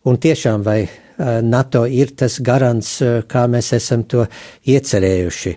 un 0.03 0.19
tiešām 0.21 0.65
vai 0.65 0.83
NATO 1.23 1.83
ir 1.85 2.15
tas 2.17 2.39
garants, 2.41 2.95
kā 3.29 3.43
mēs 3.47 3.69
esam 3.77 4.01
to 4.09 4.25
iecerējuši. 4.67 5.53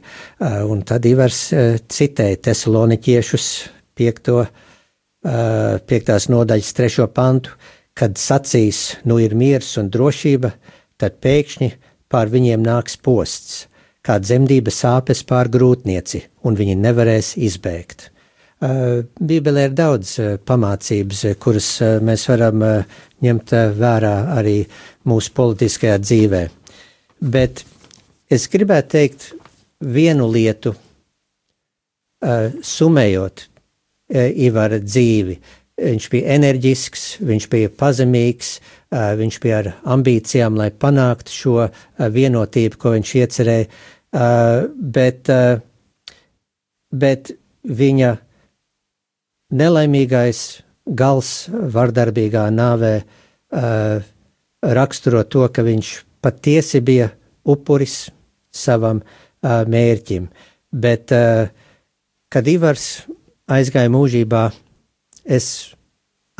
Un 0.69 0.83
tad 0.87 1.09
Ivars 1.09 1.41
citēja 1.89 2.43
Tesaloniķiešus 2.51 3.49
piekto, 3.97 4.45
piektās 5.25 6.29
nodaļas 6.31 6.77
trešo 6.77 7.09
pantu 7.11 7.57
Kad 7.97 8.19
sacīs, 8.21 8.99
nu 9.09 9.17
ir 9.25 9.33
miers 9.33 9.71
un 9.81 9.87
drošība, 9.89 10.51
tad 11.01 11.15
pēkšņi 11.25 11.71
pār 12.13 12.29
viņiem 12.29 12.61
nāks 12.61 12.99
posts, 13.01 13.63
kā 14.05 14.19
dzemdība 14.21 14.73
sāpes 14.75 15.23
pār 15.25 15.49
grūtnieci, 15.49 16.21
un 16.45 16.59
viņi 16.59 16.77
nevarēs 16.77 17.33
izbēgt. 17.49 18.11
Bībelē 18.61 19.65
ir 19.71 19.73
daudz 19.81 20.13
pamācības, 20.49 21.25
kuras 21.41 21.71
mēs 22.05 22.29
varam 22.29 22.67
ņemt 23.25 23.57
vērā 23.81 24.15
arī 24.37 24.59
mūsu 25.09 25.33
politiskajā 25.41 25.97
dzīvē. 26.05 26.45
Bet 27.33 27.65
es 28.29 28.49
gribētu 28.53 28.93
teikt 28.99 29.31
vienu 29.81 30.29
lietu, 30.37 30.77
summējot 32.77 33.49
Ivara 34.13 34.79
dzīvi, 34.83 35.41
Viņš 35.77 36.07
bija 36.09 36.33
enerģisks, 36.33 37.01
viņš 37.21 37.47
bija 37.53 37.69
pazemīgs, 37.69 38.55
viņš 38.89 39.37
bija 39.43 39.57
ar 39.59 39.67
ambīcijām, 39.93 40.55
lai 40.57 40.71
panāktu 40.73 41.35
šo 41.37 41.57
vienotību, 42.15 42.79
ko 42.81 42.95
viņš 42.95 43.11
iecerēja, 43.21 43.67
bet, 44.97 45.29
bet 46.97 47.33
viņa 47.69 48.15
nelaimīgais 49.61 50.41
gals 50.97 51.35
vardarbīgā 51.77 52.47
nāvē 52.57 52.95
raksturo 54.81 55.27
to, 55.29 55.45
ka 55.53 55.67
viņš 55.67 55.91
patiesi 56.25 56.81
bija 56.81 57.11
upuris 57.45 57.99
savam 58.49 59.05
mērķim, 59.45 60.33
bet 60.73 61.13
kad 62.33 62.49
Ivars 62.49 62.89
aizgāja 63.51 63.91
mūžībā, 63.93 64.45
es 65.25 65.75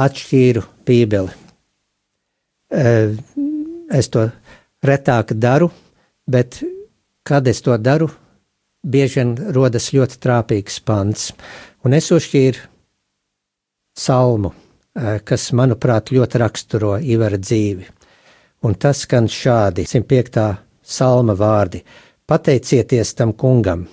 atšķīru 0.01 0.63
Bībeli. 0.87 1.35
Es 3.97 4.11
to 4.11 4.27
retāk 4.87 5.33
daru, 5.39 5.71
bet 6.27 6.61
kad 7.27 7.47
es 7.47 7.63
to 7.63 7.77
daru, 7.79 8.11
bieži 8.87 9.21
vien 9.21 9.35
rodas 9.55 9.93
ļoti 9.95 10.19
trāpīgs 10.23 10.81
pants. 10.87 11.31
Un 11.87 11.95
es 11.95 12.11
uzšķīru 12.11 12.67
salmu, 13.97 14.53
kas, 15.27 15.51
manuprāt, 15.55 16.11
ļoti 16.15 16.43
raksturo 16.43 16.97
Ivara 16.99 17.39
dzīvi. 17.39 17.87
Un 18.67 18.75
tas 18.75 19.05
skan 19.07 19.29
šādi: 19.31 19.87
105. 19.87 20.43
salma 20.83 21.35
vārdi: 21.39 21.83
Pateicieties 22.27 23.15
tam 23.15 23.33
kungam, 23.39 23.87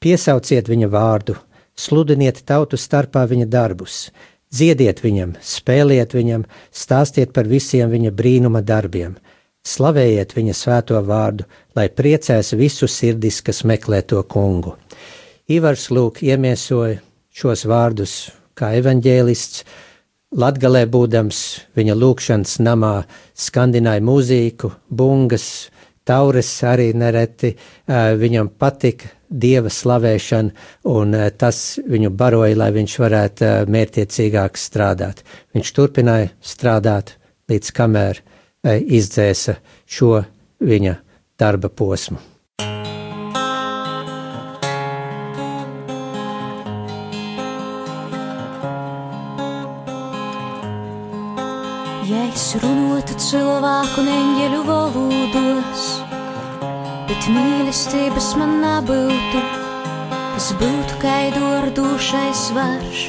piesauciet 0.00 0.68
viņa 0.68 0.88
vārdu, 0.92 1.36
sludiniet 1.78 2.42
tautu 2.48 2.76
starpā 2.80 3.22
viņa 3.30 3.46
darbus, 3.46 4.08
Dziediet 4.48 5.02
viņam, 5.04 5.34
spēliet 5.44 6.14
viņam, 6.16 6.46
stāstiet 6.72 7.34
par 7.36 7.44
visiem 7.44 7.90
viņa 7.92 8.12
brīnuma 8.16 8.62
darbiem, 8.64 9.18
slavējiet 9.60 10.32
viņa 10.32 10.54
svēto 10.56 11.00
vārdu, 11.04 11.44
lai 11.76 11.90
priecēs 11.92 12.54
visu 12.56 12.88
sirdis, 12.88 13.42
kas 13.44 13.60
meklē 13.68 14.00
to 14.08 14.22
kungu. 14.24 14.78
Ivars 15.52 15.90
Lūk 15.92 16.22
iemiesoja 16.24 17.02
šos 17.28 17.66
vārdus 17.68 18.14
kā 18.56 18.72
evaņģēlists, 18.80 19.64
Latgalē 20.28 20.82
būdams 20.92 21.38
viņa 21.76 21.94
lūkšanas 21.96 22.58
namā 22.60 23.06
skandināja 23.32 24.02
mūzīku, 24.04 24.68
bungas, 24.92 25.70
taures 26.08 26.50
arī 26.64 26.88
nereti, 26.96 27.52
viņam 27.88 28.48
patika 28.58 29.12
dieva 29.28 29.70
slavēšana, 29.72 30.54
un 30.88 31.14
eh, 31.14 31.28
tas 31.36 31.78
viņu 31.86 32.10
baroja, 32.16 32.56
lai 32.56 32.70
viņš 32.76 32.96
varētu 33.02 33.44
eh, 33.46 33.58
mērķiecīgāk 33.68 34.58
strādāt. 34.60 35.22
Viņš 35.56 35.74
turpināja 35.76 36.32
strādāt 36.40 37.14
līdz 37.50 37.72
kamēr 37.76 38.22
eh, 38.22 38.80
izdzēsa 38.80 39.58
šo 39.86 40.22
viņa 40.64 40.96
darba 41.38 41.68
posmu. 41.68 42.18
Es 52.38 52.52
runātu 52.62 53.16
cilvēku 53.18 54.02
un 54.04 54.08
eņģeļu 54.12 54.58
valodos, 54.66 55.86
bet 57.08 57.24
mīlestības 57.34 58.28
man 58.38 58.52
nebūtu, 58.62 59.40
tas 60.36 60.46
būtu 60.60 60.98
kaidordušais 61.02 62.42
varš. 62.54 63.00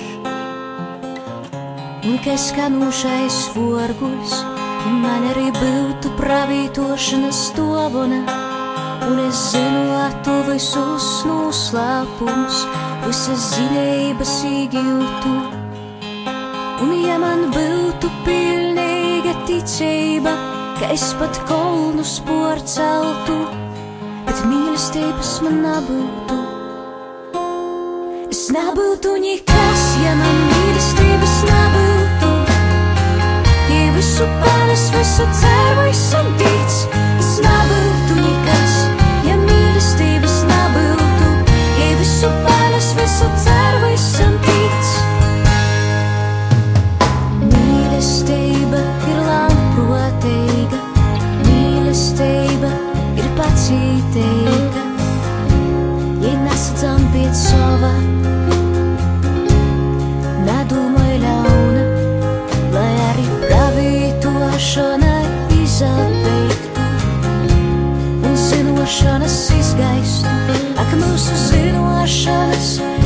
Un 2.09 2.17
kas 2.25 2.47
skanūšais 2.49 3.37
vorgus, 3.53 4.33
un 4.89 4.97
man 5.03 5.29
arī 5.35 5.51
būtu 5.59 6.15
pravītošanas 6.17 7.43
dāvana, 7.59 8.23
un 9.11 9.21
es 9.27 9.43
zinātu 9.51 10.39
visus 10.49 11.11
noslēpumus, 11.29 12.63
visas 13.05 13.45
zinības 13.53 14.33
īgūtu. 14.55 15.37
Un 16.79 16.97
ja 17.03 17.21
man 17.21 17.51
būtu 17.53 18.09
pilnīga 19.29 19.45
ticība, 19.47 20.31
ka 20.79 20.89
es 20.93 21.13
pat 21.19 21.37
kolnus 21.47 22.19
porceltu, 22.25 23.37
bet 24.25 24.41
mīlestības 24.45 25.41
man 25.43 25.61
nebūtu. 25.63 26.37
Es 28.29 28.49
nebūtu 28.53 29.17
nekas, 29.21 29.83
ja 30.03 30.15
man 30.15 30.41
mīlestības 30.49 31.35
nebūtu. 31.49 32.31
Ja 33.69 33.91
visu 33.95 34.25
panes, 34.41 34.89
visu 34.95 35.25
ceru, 35.41 35.87
visam 35.89 36.33
tic, 36.37 37.08
zinošanas 68.89 69.51
izgaistu. 69.53 70.29
Ak, 70.81 70.93
mūsu 70.97 71.35
zinošanas 71.35 72.79
ir 72.81 72.98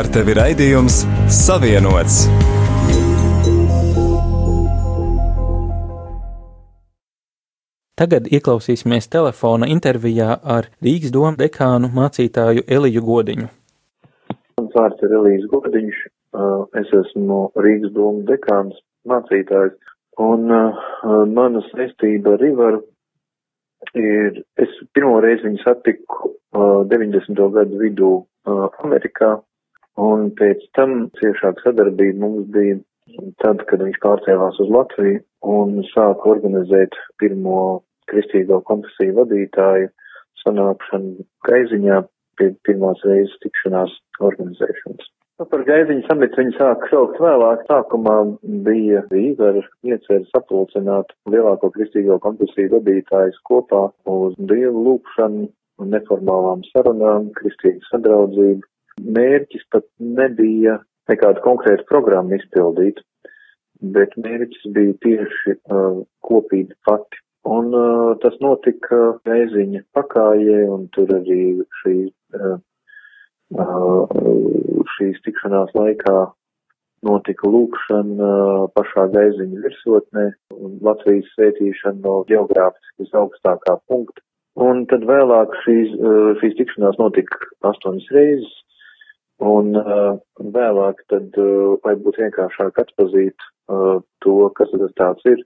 Ar 0.00 0.06
tevi 0.08 0.32
raidījums 0.32 1.02
Savienots. 1.28 2.22
Tagad 8.00 8.30
ieklausīsimies 8.32 9.10
telefona 9.12 9.68
intervijā 9.68 10.38
ar 10.54 10.70
Rīgas 10.86 11.12
domu 11.12 11.36
dekānu 11.42 11.90
mācītāju 11.98 12.64
Eliju 12.76 13.02
Godiņu. 13.10 13.50
Mans 14.62 14.78
vārds 14.78 15.04
ir 15.04 15.12
Elijas 15.18 15.44
Godiņš, 15.52 16.00
es 16.80 16.94
esmu 17.02 17.26
no 17.26 17.42
Rīgas 17.60 17.92
domu 17.98 18.24
dekāns 18.30 18.80
mācītājs, 19.12 19.76
un 20.30 20.48
mana 21.34 21.64
saistība 21.68 22.38
ar 22.38 22.46
Rivaru 22.46 22.80
ir, 24.00 24.40
es 24.64 24.80
pirmo 24.96 25.20
reizi 25.20 25.50
viņu 25.50 25.60
satiku 25.66 26.32
uh, 26.32 26.88
90. 26.88 27.46
gadu 27.60 27.84
vidū 27.84 28.16
Amerikā, 28.80 29.34
un 30.00 30.30
pēc 30.38 30.64
tam 30.78 31.08
ciešāka 31.20 31.66
sadarbība 31.66 32.24
mums 32.24 32.48
bija 32.54 32.78
tad, 33.42 33.64
kad 33.70 33.82
viņš 33.84 34.00
pārcēlās 34.04 34.60
uz 34.64 34.72
Latviju 34.72 35.20
un 35.54 35.80
sāka 35.90 36.34
organizēt 36.34 36.96
pirmo 37.22 37.82
kristīgo 38.10 38.60
konfesiju 38.68 39.18
vadītāju 39.20 39.90
sanākšanu 40.44 41.26
Gaiziņā 41.46 42.02
pie 42.40 42.52
pirmās 42.66 43.02
reizes 43.06 43.36
tikšanās 43.44 43.96
organizēšanas. 44.28 45.08
Nu, 45.40 45.46
par 45.48 45.62
Gaiziņu 45.64 46.04
samitu 46.04 46.42
viņi 46.42 46.56
sāka 46.58 46.88
saukt 46.90 47.20
vēlāk. 47.24 47.62
Sākumā 47.68 48.16
bija 48.66 49.04
Rīgara 49.12 49.62
iecer 49.88 50.26
sapulcināt 50.32 51.14
lielāko 51.32 51.70
kristīgo 51.76 52.18
konfesiju 52.24 52.74
vadītājus 52.74 53.38
kopā 53.48 53.86
uz 54.14 54.36
dievu 54.52 54.84
lūkšanu 54.88 55.48
neformālām 55.94 56.60
sarunām, 56.68 57.30
kristīgu 57.38 57.88
sadraudzību. 57.88 58.68
Mērķis 59.00 59.64
pat 59.72 59.86
nebija 59.98 60.78
nekādu 61.10 61.42
konkrētu 61.44 61.86
programmu 61.88 62.36
izpildīt, 62.36 63.00
bet 63.80 64.14
mērķis 64.20 64.70
bija 64.76 64.96
tieši 65.06 65.56
uh, 65.56 66.02
kopīgi 66.26 66.76
fakti 66.86 67.22
Un 67.44 67.72
uh, 67.72 68.16
tas 68.20 68.36
notika 68.44 68.96
Gaiziņa 69.24 69.80
pakājē, 69.96 70.58
un 70.68 70.88
tur 70.92 71.08
arī 71.16 71.62
šī, 71.80 71.94
uh, 72.36 72.58
uh, 73.56 74.12
šīs 74.96 75.22
tikšanās 75.24 75.72
laikā 75.72 76.16
notika 77.08 77.48
lūkšana 77.48 78.28
uh, 78.28 78.66
pašā 78.76 79.06
Gaiziņa 79.14 79.62
virsotnē 79.64 80.26
un 80.52 80.76
Latvijas 80.84 81.32
svētīšana 81.32 82.04
no 82.04 82.18
geogrāfiski 82.28 83.06
visaugstākā 83.06 83.78
punkta. 83.88 84.20
Un 84.60 84.84
tad 84.92 85.08
vēlāk 85.08 85.56
šīs, 85.64 85.96
uh, 85.96 86.34
šīs 86.42 86.58
tikšanās 86.60 87.00
notika 87.00 87.40
astoņas 87.72 88.12
reizes, 88.18 88.52
un 89.40 89.72
uh, 89.80 90.18
vēlāk 90.56 91.00
tad, 91.12 91.32
uh, 91.40 91.78
lai 91.84 91.96
būtu 92.00 92.24
vienkāršāk 92.24 92.82
atpazīt 92.84 93.36
uh, 93.72 94.02
to, 94.24 94.36
kas 94.58 94.72
tas 94.74 94.94
tāds 95.00 95.32
ir, 95.32 95.42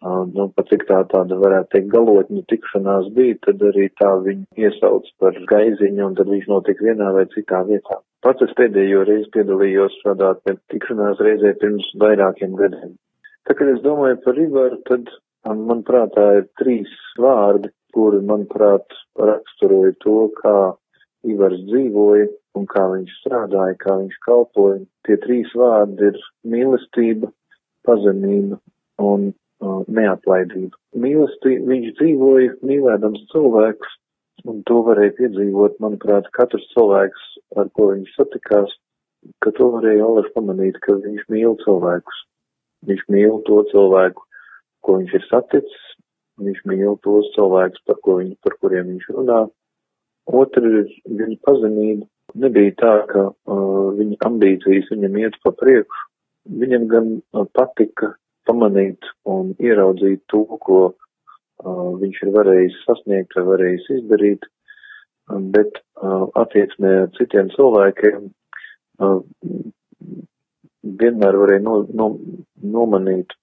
Uh, 0.00 0.24
nu, 0.32 0.46
pat 0.56 0.70
cik 0.72 0.86
tā 0.88 0.98
tāda 1.12 1.36
varētu 1.36 1.68
teikt 1.74 1.90
galotņu 1.92 2.46
tikšanās 2.48 3.10
bija, 3.12 3.36
tad 3.44 3.60
arī 3.68 3.90
tā 4.00 4.14
viņu 4.24 4.62
iesauc 4.64 5.10
par 5.20 5.36
gaiziņu 5.50 6.06
un 6.06 6.14
tad 6.16 6.30
viņš 6.32 6.46
notika 6.48 6.86
vienā 6.86 7.10
vai 7.12 7.26
citā 7.34 7.60
vietā. 7.68 7.98
Pats 8.24 8.46
es 8.46 8.54
pēdējo 8.56 9.02
reizi 9.04 9.28
piedalījos 9.34 9.98
šādā 10.00 10.30
tikšanās 10.72 11.20
reizē 11.20 11.52
pirms 11.60 11.90
vairākiem 12.00 12.56
gadiem. 12.56 12.94
Tā 13.44 13.58
kā 13.58 13.68
es 13.74 13.84
domāju 13.84 14.16
par 14.24 14.40
Ivaru, 14.40 14.80
tad 14.88 15.12
manuprāt 15.44 16.16
tā 16.16 16.26
ir 16.38 16.48
trīs 16.62 16.96
vārdi, 17.20 17.68
kuri, 17.92 18.22
manuprāt, 18.24 18.96
raksturoja 19.20 19.98
to, 20.00 20.18
kā 20.40 20.56
Ivars 21.28 21.60
dzīvoja 21.68 22.32
un 22.58 22.66
kā 22.70 22.82
viņš 22.92 23.12
strādāja, 23.20 23.76
kā 23.82 23.96
viņš 24.00 24.16
kalpoja. 24.26 24.80
Tie 25.06 25.16
trīs 25.24 25.52
vārdi 25.56 26.10
ir 26.10 26.18
mīlestība, 26.54 27.30
pazemība 27.86 28.58
un 29.00 29.30
uh, 29.30 29.80
neatlaidību. 29.86 30.74
Mīlestība, 31.04 31.70
viņš 31.72 31.96
dzīvoja 32.00 32.54
mīlēdams 32.66 33.26
cilvēkus, 33.32 33.96
un 34.48 34.62
to 34.68 34.80
varēja 34.86 35.16
piedzīvot, 35.18 35.78
manuprāt, 35.84 36.30
katrs 36.36 36.66
cilvēks, 36.74 37.26
ar 37.60 37.70
ko 37.76 37.90
viņš 37.92 38.16
satikās, 38.16 38.74
ka 39.44 39.52
to 39.56 39.70
varēja 39.76 40.06
Olaš 40.06 40.30
pamanīt, 40.36 40.80
ka 40.84 40.96
viņš 40.96 41.28
mīl 41.32 41.56
cilvēkus. 41.64 42.26
Viņš 42.88 43.02
mīl 43.12 43.40
to 43.44 43.60
cilvēku, 43.72 44.24
ko 44.84 44.96
viņš 45.00 45.16
ir 45.18 45.24
saticis, 45.28 45.88
viņš 46.40 46.62
mīl 46.70 46.96
tos 47.04 47.28
cilvēkus, 47.34 47.82
par, 47.84 47.98
ko 48.04 48.16
viņ, 48.20 48.30
par 48.44 48.56
kuriem 48.62 48.94
viņš 48.94 49.10
runā. 49.16 49.42
Otra 50.40 50.70
ir 50.80 50.88
viņa 51.04 51.36
pazemība. 51.44 52.06
Nebija 52.34 52.72
tā, 52.78 52.92
ka 53.10 53.26
uh, 53.30 53.90
viņa 53.96 54.20
ambīcijas 54.28 54.90
viņam 54.92 55.18
iet 55.22 55.36
pa 55.44 55.52
priekšu. 55.56 56.06
Viņam 56.60 56.86
gan 56.90 57.10
uh, 57.18 57.46
patika 57.56 58.14
pamanīt 58.48 59.06
un 59.28 59.52
ieraudzīt 59.60 60.22
to, 60.32 60.44
ko 60.64 60.78
uh, 60.90 61.90
viņš 62.00 62.22
ir 62.24 62.32
varējis 62.36 62.78
sasniegt 62.86 63.36
vai 63.36 63.44
varējis 63.50 63.90
izdarīt, 63.98 64.46
uh, 64.46 65.40
bet 65.56 65.80
uh, 65.80 66.28
attieksmē 66.42 66.94
ar 67.02 67.12
citiem 67.18 67.50
cilvēkiem 67.56 68.30
uh, 68.30 69.20
vienmēr 71.02 71.38
varēja 71.42 71.64
no, 71.66 71.76
no, 71.94 72.10
nomanīt, 72.62 73.34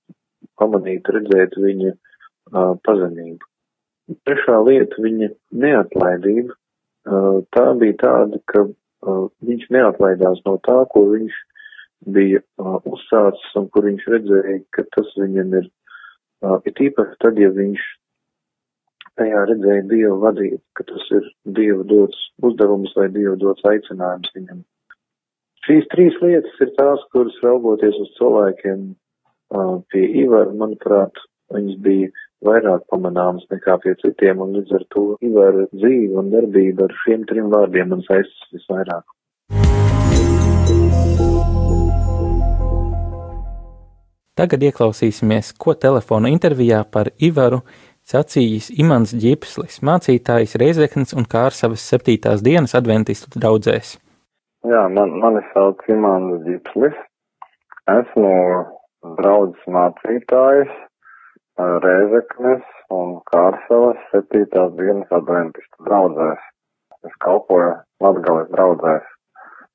pamanīt, 0.58 1.10
redzēt 1.14 1.58
viņa 1.62 1.94
uh, 1.94 2.74
pazemību. 2.88 3.44
Trešā 4.28 4.62
lieta- 4.64 5.02
viņa 5.06 5.34
neatlaidība. 5.64 6.56
Uh, 7.08 7.40
tā 7.56 7.70
bija 7.80 7.96
tāda, 8.02 8.40
ka 8.52 8.66
uh, 8.68 9.28
viņš 9.48 9.70
neatlaidās 9.72 10.42
no 10.44 10.58
tā, 10.66 10.82
ko 10.92 11.06
viņš 11.14 11.36
bija 12.14 12.42
uh, 12.60 12.82
uzsācis 12.84 13.54
un 13.60 13.70
kur 13.72 13.88
viņš 13.88 14.08
redzēja, 14.12 14.58
ka 14.76 14.84
tas 14.96 15.14
viņam 15.16 15.56
ir, 15.62 15.70
ir 16.68 16.82
īpaši 16.90 17.16
tad, 17.24 17.40
ja 17.40 17.48
viņš 17.56 17.86
tajā 19.18 19.44
redzēja 19.50 19.86
Dievu 19.90 20.18
vadību, 20.26 20.60
ka 20.78 20.86
tas 20.92 21.08
ir 21.16 21.30
Dieva 21.58 21.86
dots 21.88 22.20
uzdevums 22.44 22.92
vai 23.00 23.08
Dieva 23.14 23.38
dots 23.40 23.66
aicinājums 23.72 24.36
viņam. 24.36 24.62
Šīs 25.66 25.88
trīs 25.92 26.20
lietas 26.22 26.60
ir 26.64 26.76
tās, 26.78 27.02
kuras 27.16 27.40
raugoties 27.44 27.98
uz 28.04 28.12
cilvēkiem 28.20 28.86
pie 29.92 30.04
Ivara, 30.22 30.54
manuprāt, 30.60 31.18
viņas 31.56 31.80
bija 31.84 32.12
vairāk 32.46 32.86
pamanāmas 32.92 33.46
nekā 33.52 33.78
pie 33.84 33.96
citiem, 34.02 34.42
un 34.44 34.56
līdz 34.58 34.74
ar 34.78 34.86
to 34.94 35.06
Ivara 35.26 35.68
dzīve 35.74 36.18
un 36.22 36.32
darbība 36.34 36.88
ar 36.88 36.96
šiem 37.04 37.26
trim 37.30 37.50
vārdiem 37.54 37.94
man 37.94 38.04
saistas 38.06 38.50
visvairāk. 38.54 39.06
Tagad 44.38 44.62
ieklausīsimies, 44.68 45.56
ko 45.58 45.74
telefona 45.74 46.30
intervijā 46.30 46.84
par 46.94 47.10
Ivaru 47.18 47.64
sacījis 48.06 48.70
Imants 48.78 49.16
Ģipslis, 49.18 49.80
mācītājs 49.82 50.54
Reizeknas 50.62 51.16
un 51.18 51.26
Kārsavas 51.26 51.82
septītās 51.82 52.44
dienas 52.46 52.78
adventistu 52.78 53.34
draudzēs. 53.34 53.96
Jā, 54.68 54.84
man, 54.94 55.16
mani 55.24 55.42
sauc 55.56 55.82
Imants 55.90 56.46
Ģipslis. 56.46 57.00
Esmu 57.90 58.30
draudzes 59.18 59.74
mācītājs 59.74 60.70
Reizeknes 61.58 62.66
un 62.94 63.18
Kārsavas 63.32 64.02
septītās 64.12 64.74
dienas 64.78 65.14
adventistu 65.20 65.88
draudzēs. 65.90 66.50
Es 67.08 67.16
kalpoju 67.26 67.72
Latgales 68.04 68.52
draudzēs, 68.54 69.06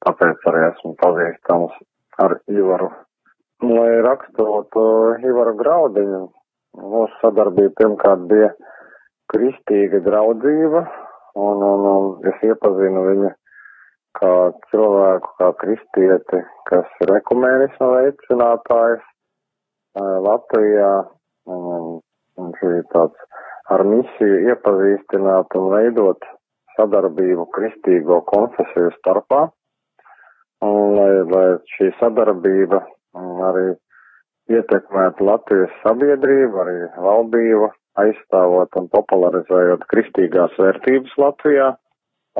tāpēc 0.06 0.50
arī 0.50 0.66
esmu 0.72 0.94
pazīstams 1.02 1.80
ar 2.22 2.38
Ivaru 2.50 2.92
lai 3.62 4.00
raksturotu 4.02 4.82
Ivaru 5.22 5.54
Graudiņu. 5.58 6.22
Mūsu 6.82 7.18
sadarbība 7.20 7.74
pirmkārt 7.78 8.24
bija 8.30 8.48
kristīga 9.32 10.00
draudzība, 10.06 10.82
un, 11.36 11.62
un, 11.62 11.86
un 11.92 12.28
es 12.30 12.44
iepazinu 12.48 13.04
viņu 13.10 13.30
kā 14.18 14.32
cilvēku, 14.70 15.32
kā 15.38 15.50
kristieti, 15.60 16.40
kas 16.68 16.88
ir 17.04 17.14
ekumēnisma 17.18 17.90
veicinātājs 17.96 19.04
Latvijā, 20.26 20.92
un 21.50 22.52
šī 22.60 22.72
tāds 22.92 23.42
ar 23.72 23.84
misiju 23.86 24.38
iepazīstināt 24.52 25.54
un 25.58 25.68
veidot 25.72 26.24
sadarbību 26.76 27.46
kristīgo 27.54 28.22
konfesiju 28.30 28.92
starpā, 28.98 29.44
un 30.66 30.96
lai, 30.96 31.12
lai 31.34 31.46
šī 31.76 31.90
sadarbība 32.00 32.80
arī 33.48 33.68
ietekmēt 34.52 35.20
Latvijas 35.22 35.72
sabiedrību, 35.84 36.60
arī 36.64 36.76
valdību, 37.06 37.70
aizstāvot 38.02 38.80
un 38.80 38.88
popularizējot 38.92 39.86
kristīgās 39.92 40.58
vērtības 40.58 41.16
Latvijā. 41.20 41.72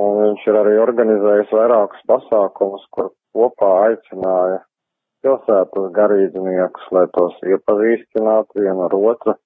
Un 0.01 0.15
viņš 0.23 0.45
ir 0.49 0.57
arī 0.57 0.77
organizējis 0.81 1.51
vairākus 1.53 2.05
pasākumus, 2.09 2.85
kur 2.97 3.11
kopā 3.37 3.73
aicināja 3.91 4.63
pilsētas 5.23 5.89
garīdzniekus, 5.97 6.91
lai 6.95 7.07
tos 7.17 7.39
iepazīstinātu 7.47 8.63
vienu 8.65 8.87
ar 8.89 8.97
otru 8.99 9.37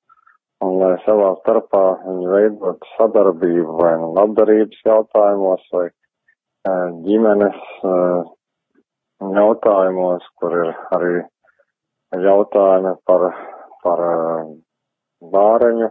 un 0.65 0.79
lai 0.81 0.95
savā 1.05 1.35
starpā 1.43 1.85
viņi 2.07 2.31
veidot 2.33 2.89
sadarbību 2.97 3.77
vai 3.81 3.93
nu 4.01 4.13
labdarības 4.17 4.83
jautājumos 4.89 5.67
vai 5.77 5.87
ģimenes 7.07 7.61
jautājumos, 9.21 10.25
kur 10.41 10.57
ir 10.63 10.73
arī 10.97 11.15
jautājumi 12.27 12.95
par, 13.09 13.29
par 13.85 14.03
bāreņu, 15.35 15.91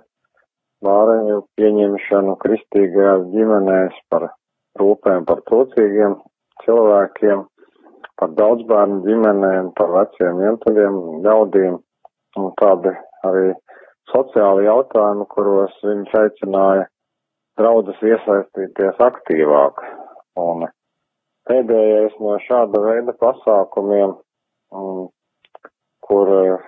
bāreņu 0.86 1.42
pieņemšanu 1.60 2.36
kristīgajās 2.44 3.28
ģimenēs, 3.34 3.98
par 4.10 4.30
rūpēm 4.80 5.26
par 5.30 5.42
trūcīgiem 5.50 6.18
cilvēkiem, 6.66 7.46
par 8.20 8.32
daudzbērnu 8.40 9.02
ģimenēm, 9.06 9.72
par 9.78 9.92
veciem 9.96 10.40
vientuļiem 10.44 11.00
ļaudīm 11.26 11.78
un 12.40 12.54
tādi 12.62 12.94
arī 13.28 13.50
sociāli 14.12 14.68
jautājumi, 14.68 15.28
kuros 15.34 15.76
viņš 15.84 16.14
aicināja 16.22 16.88
draudzes 17.60 18.02
iesaistīties 18.04 19.02
aktīvāk. 19.04 19.84
Un 20.40 20.66
pēdējais 21.50 22.16
no 22.24 22.38
šāda 22.46 22.82
veida 22.84 23.16
pasākumiem, 23.22 24.16
um, 24.76 25.06
kur 26.06 26.32
uh, 26.36 26.66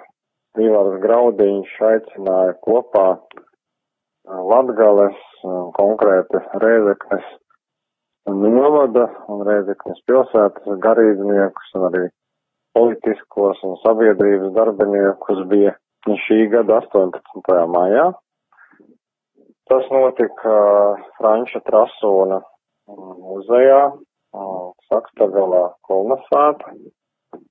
Ivars 0.57 1.01
Graudiņš 1.03 1.73
aicināja 1.91 2.55
kopā 2.65 3.09
uh, 3.17 4.39
Latgales, 4.51 5.19
uh, 5.43 5.67
konkrēti 5.77 6.41
Rēzeknes 6.63 7.35
novada 8.27 9.07
un 9.31 9.43
Rēzeknes 9.47 9.99
pilsētas 10.07 10.79
garīdzniekus 10.83 11.73
un 11.75 11.85
arī 11.89 12.03
politiskos 12.75 13.61
un 13.63 13.77
sabiedrības 13.83 14.53
darbiniekus 14.55 15.45
bija 15.47 15.73
šī 16.27 16.47
gada 16.51 16.81
18. 16.83 17.55
maijā. 17.71 18.11
Tas 19.67 19.87
notika 19.91 20.53
Franča 21.17 21.59
Trasona 21.67 22.41
muzejā, 22.87 23.81
Sakstagalā 24.87 25.63
kolonizēta. 25.87 26.71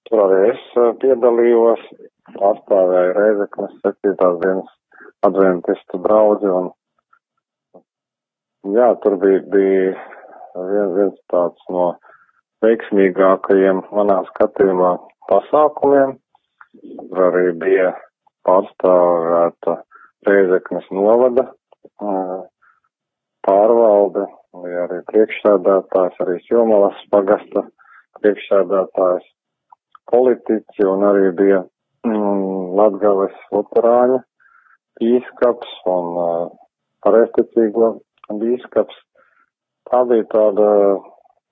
Tur 0.09 0.23
arī 0.25 0.39
es 0.53 0.63
piedalījos, 1.03 1.83
pārstāvēju 2.37 3.17
Reizeknas 3.17 3.75
7. 3.85 4.15
dienas 4.43 4.71
adventistu 5.27 6.01
draudzi 6.05 6.49
un, 6.53 6.71
jā, 8.77 8.89
tur 9.03 9.19
bija, 9.21 9.43
bija 9.53 10.16
viens 10.97 11.19
tāds 11.33 11.69
no 11.73 11.87
veiksmīgākajiem 12.65 13.83
manā 13.93 14.23
skatījumā 14.31 14.97
pasākumiem. 15.31 16.17
Tur 16.77 17.23
arī 17.31 17.53
bija 17.61 17.93
pārstāvēta 18.47 19.81
Reizeknas 20.27 20.87
novada 20.91 21.47
pārvalde, 23.47 24.27
bija 24.63 24.85
arī 24.87 25.01
priekšsēdētājs, 25.11 26.21
arī 26.25 26.37
Jomalas 26.51 26.99
pagasta 27.13 27.63
priekšsēdētājs, 28.21 29.27
politiķi 30.11 30.89
un 30.91 31.05
arī 31.11 31.31
bija 31.39 31.63
mm, 32.07 32.75
Latgales 32.79 33.37
luterāņa 33.55 34.23
bīskaps 35.01 35.73
un 35.93 36.21
uh, 36.21 36.47
pareisticīgo 37.05 37.97
bīskaps. 38.41 39.03
Tā 39.87 40.03
bija 40.11 40.27
tāda 40.33 40.69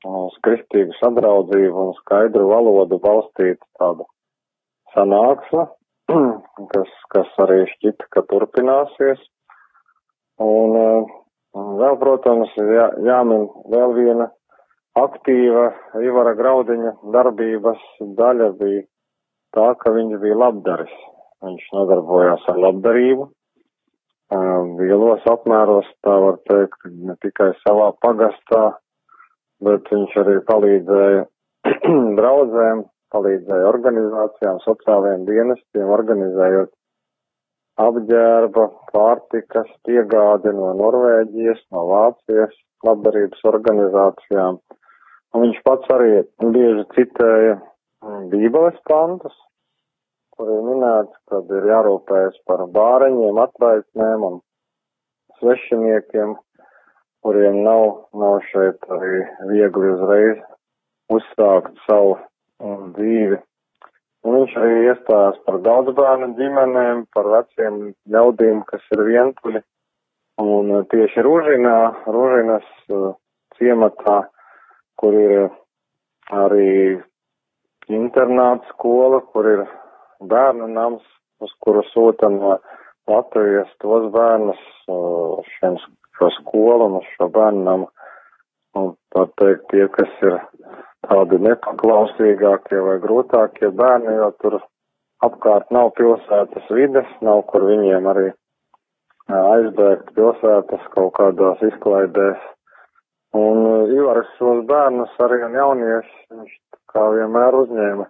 uz 0.04 0.36
kristīgu 0.44 0.96
sadraudzību 0.98 1.88
un 1.88 1.92
skaidru 2.00 2.48
valodu 2.50 2.98
balstīta 3.02 3.62
tāda 3.80 4.06
sanāksme, 4.94 5.66
kas, 6.72 6.96
kas 7.14 7.30
arī 7.44 7.64
šķita, 7.72 8.08
ka 8.12 8.24
turpināsies. 8.30 9.22
Un 10.44 10.74
uh, 10.78 11.12
vēl, 11.54 11.98
protams, 12.00 12.50
jā, 12.58 12.88
jāmin 13.06 13.46
vēl 13.70 13.94
viena 13.96 14.28
aktīva 14.98 15.68
Ivara 16.02 16.34
Graudiņa 16.38 16.96
darbības 17.14 17.82
daļa 18.18 18.50
bija 18.58 18.84
tā, 19.54 19.70
ka 19.78 19.94
viņš 19.94 20.20
bija 20.22 20.40
labdaris. 20.42 20.94
Viņš 21.44 21.64
nodarbojās 21.76 22.44
ar 22.50 22.60
labdarību, 22.66 23.28
lielos 24.32 25.24
apmēros, 25.28 25.86
tā 26.04 26.14
var 26.20 26.38
teikt, 26.48 26.80
ne 26.86 27.16
tikai 27.22 27.52
savā 27.62 27.92
pagastā, 28.00 28.78
bet 29.64 29.88
viņš 29.90 30.16
arī 30.22 30.38
palīdzēja 30.48 31.24
draudzēm, 32.18 32.84
palīdzēja 33.14 33.68
organizācijām, 33.68 34.58
sociālajiem 34.64 35.26
dienestiem, 35.28 35.90
organizējot 35.98 36.72
apģērba, 37.84 38.68
pārtikas 38.92 39.70
piegādi 39.86 40.52
no 40.54 40.72
Norvēģijas, 40.78 41.62
no 41.74 41.86
Vācijas 41.90 42.54
labdarības 42.86 43.40
organizācijām. 43.50 44.60
Un 45.34 45.42
viņš 45.42 45.62
pats 45.66 45.90
arī 45.90 46.22
bieži 46.54 46.84
citēja 46.94 47.56
Bībeles 48.30 48.76
pantus, 48.86 49.34
kur 50.34 50.50
ir 50.50 50.64
minēts, 50.66 51.14
kad 51.30 51.50
ir 51.54 51.68
jārūpējas 51.70 52.40
par 52.48 52.64
bāreņiem, 52.74 53.38
atraitnēm 53.44 54.26
un 54.28 54.40
svešiniekiem, 55.38 56.34
kuriem 57.24 57.62
nav, 57.64 57.84
nav 58.18 58.40
šeit 58.50 58.84
arī 58.96 59.22
viegli 59.50 59.92
uzreiz 59.94 60.40
uzsākt 61.14 61.76
savu 61.86 62.16
um, 62.18 62.90
dzīvi. 62.96 63.38
Un 64.24 64.38
viņš 64.38 64.54
arī 64.56 64.76
iestājās 64.88 65.40
par 65.46 65.60
daudzbērnu 65.64 66.30
ģimenēm, 66.38 67.04
par 67.14 67.28
veciem 67.32 67.80
ļaudīm, 68.10 68.62
kas 68.68 68.84
ir 68.96 69.04
vientuļi. 69.10 69.62
Un 70.42 70.72
uh, 70.80 70.84
tieši 70.90 71.24
Rūžinā, 71.24 71.78
Rūžinas 72.10 72.70
uh, 72.90 73.12
ciematā, 73.58 74.24
kur 74.98 75.14
ir 75.20 75.48
arī 76.34 77.00
internāta 77.92 78.66
skola, 78.72 79.20
kur 79.30 79.48
ir 79.50 79.64
bērnu 80.30 80.68
nams, 80.72 81.04
uz 81.44 81.52
kuru 81.64 81.82
sūta 81.92 82.30
no 82.32 82.58
Latvijas 83.10 83.68
tos 83.82 84.06
bērnus 84.14 84.60
šiem, 85.56 85.76
šo 86.18 86.30
skolu 86.38 86.88
un 86.88 87.02
šo 87.14 87.28
bērnu 87.34 87.64
namu. 87.66 87.90
Un 88.74 88.94
tā 89.14 89.26
teikt, 89.38 89.68
tie, 89.70 89.84
kas 89.94 90.14
ir 90.26 90.38
tādi 91.06 91.38
nepaklausīgākie 91.44 92.80
vai 92.82 92.96
grūtākie 93.02 93.70
bērni, 93.76 94.16
jo 94.18 94.30
tur 94.42 94.56
apkārt 95.22 95.70
nav 95.74 95.92
pilsētas 95.98 96.72
vides, 96.74 97.12
nav 97.22 97.44
kur 97.52 97.68
viņiem 97.68 98.08
arī 98.10 98.32
aizbēgt 99.34 100.10
pilsētas 100.16 100.90
kaut 100.96 101.14
kādās 101.20 101.62
izklaidēs. 101.70 102.42
Un 103.34 103.90
Ivars 103.94 104.30
šos 104.38 104.64
bērnus 104.66 105.14
arī 105.22 105.40
un 105.46 105.56
jauniešus, 105.58 106.18
viņš 106.34 106.58
kā 106.92 107.06
vienmēr 107.16 107.56
uzņēma 107.62 108.08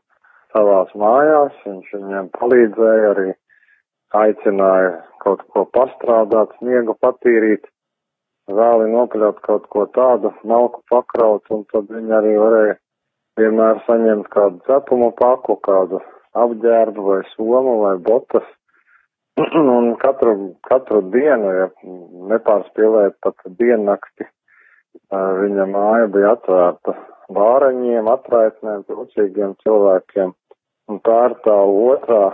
savās 0.55 0.93
mājās, 0.99 1.55
viņš 1.67 1.93
viņiem 1.99 2.31
palīdzēja 2.39 3.11
arī 3.13 3.29
aicināja 4.15 4.93
kaut 5.25 5.43
ko 5.51 5.65
pastrādāt, 5.75 6.55
sniegu 6.61 6.95
patīrīt, 7.03 7.67
vēli 8.49 8.91
nopļaut 8.93 9.41
kaut 9.45 9.67
ko 9.73 9.87
tādu, 9.97 10.33
malku 10.47 10.83
pakraut, 10.93 11.47
un 11.51 11.65
tad 11.73 11.91
viņi 11.91 12.19
arī 12.19 12.35
varēja 12.39 12.77
vienmēr 13.41 13.81
saņemt 13.87 14.29
kādu 14.31 14.61
cepumu 14.69 15.11
paku, 15.19 15.57
kādu 15.67 16.03
apģērbu 16.45 17.09
vai 17.09 17.23
somu 17.33 17.81
vai 17.83 17.97
botas. 18.11 18.47
un 19.77 19.97
katru, 19.99 20.55
katru 20.69 21.01
dienu, 21.11 21.51
ja 21.59 21.67
nepārspīlēt 22.31 23.19
pat 23.25 23.43
diennakti, 23.59 24.29
viņa 25.11 25.67
māja 25.73 26.07
bija 26.15 26.37
atvērta 26.37 26.95
vāraņiem, 27.35 28.09
atraitnēm, 28.13 28.85
trūcīgiem 28.87 29.57
cilvēkiem. 29.65 30.35
Un 30.91 31.01
tā 31.05 31.19
ir 31.31 31.35
tā 31.47 31.55
otrā, 31.65 32.25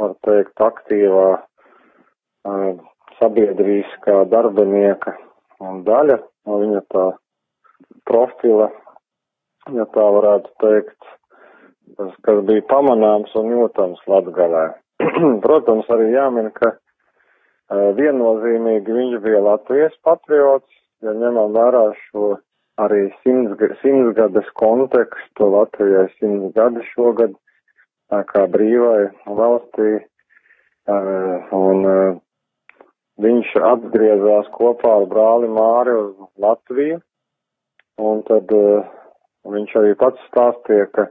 var 0.00 0.16
teikt, 0.26 0.56
aktīvā 0.60 1.28
uh, 1.40 2.82
sabiedrīskā 3.20 4.24
darbinieka 4.32 5.16
daļa 5.60 6.18
no 6.48 6.58
viņa 6.62 6.82
tā 6.92 7.06
profila, 8.08 8.68
ja 9.76 9.86
tā 9.94 10.04
varētu 10.16 10.52
teikt, 10.64 10.98
tas, 11.96 12.12
kas 12.26 12.44
bija 12.48 12.64
pamanāms 12.70 13.34
un 13.38 13.50
jūtams 13.54 14.00
Latgalē. 14.08 14.66
Protams, 15.44 15.88
arī 15.92 16.12
jāmin, 16.14 16.50
ka 16.56 16.74
uh, 16.74 17.90
viennozīmīgi 17.96 18.96
viņš 18.96 19.18
bija 19.24 19.42
Latvijas 19.44 19.96
patriots, 20.06 20.80
ja 21.04 21.16
ņemam 21.16 21.56
vērā 21.56 21.84
šo 22.06 22.34
arī 22.80 23.06
simts, 23.20 23.60
simtsgades 23.82 24.48
kontekstu, 24.56 25.48
Latvijai 25.56 26.08
simts 26.18 26.54
gadi 26.56 26.84
šogad, 26.94 27.36
kā 28.10 28.46
brīvai 28.50 29.10
valstī, 29.38 29.90
un 31.54 31.86
viņš 33.20 33.54
atgriezās 33.70 34.50
kopā 34.56 34.96
ar 35.00 35.06
brāli 35.10 35.50
Māri 35.52 35.94
uz 35.94 36.14
Latviju, 36.40 36.98
un 38.00 38.22
tad 38.26 38.50
viņš 39.46 39.76
arī 39.82 39.94
pats 40.00 40.28
stāstīja, 40.30 40.88
ka 40.94 41.06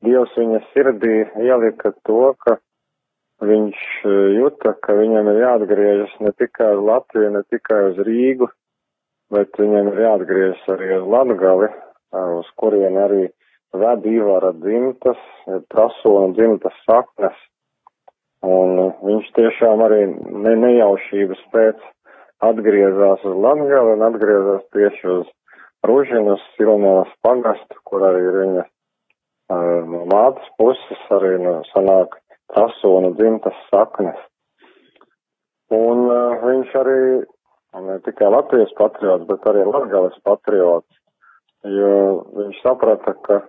Dievs 0.00 0.32
viņa 0.32 0.62
sirdī 0.72 1.16
ielika 1.44 1.92
to, 2.08 2.32
ka 2.40 2.56
viņš 3.44 3.80
juta, 4.38 4.72
ka 4.84 4.96
viņam 4.96 5.28
ir 5.32 5.42
jāatgriežas 5.42 6.14
ne 6.24 6.32
tikai 6.40 6.70
uz 6.76 6.86
Latviju, 6.88 7.34
ne 7.36 7.42
tikai 7.52 7.82
uz 7.90 8.00
Rīgu, 8.08 8.48
bet 9.32 9.60
viņam 9.60 9.92
ir 9.92 10.00
jāatgriežas 10.06 10.72
arī 10.74 10.88
uz 10.96 11.06
Latgali, 11.14 11.68
uz 12.40 12.48
kurien 12.60 12.96
arī 13.00 13.28
ved 13.72 14.06
Ivara 14.06 14.52
dzimtas, 14.56 15.20
prasona 15.70 16.32
dzimtas 16.34 16.76
saknes, 16.86 17.36
un 18.46 18.92
viņš 19.04 19.30
tiešām 19.36 19.84
arī 19.86 20.02
ne, 20.10 20.54
nejaušības 20.64 21.42
pēc 21.54 21.82
atgriezās 22.50 23.24
uz 23.28 23.36
Latgali 23.44 23.94
un 23.94 24.04
atgriezās 24.08 24.64
tieši 24.74 25.08
uz 25.18 25.28
Ružinas 25.86 26.42
Silnās 26.56 27.12
pagastu, 27.24 27.76
kur 27.84 28.04
arī 28.08 28.24
ir 28.26 28.38
viņa 28.44 28.64
no 29.50 30.04
mātes 30.10 30.50
puses 30.58 31.06
arī 31.10 31.36
no 31.42 31.60
sanāk 31.72 32.16
prasona 32.52 33.12
dzimtas 33.18 33.56
saknes. 33.70 34.18
Un 35.74 36.06
uh, 36.10 36.40
viņš 36.42 36.74
arī 36.80 37.00
ne 37.86 37.96
tikai 38.06 38.30
Latvijas 38.34 38.72
patriots, 38.78 39.26
bet 39.28 39.46
arī 39.46 39.64
Latgales 39.66 40.16
patriots, 40.26 40.90
jo 41.62 41.94
viņš 42.34 42.62
saprata, 42.64 43.14
ka 43.26 43.40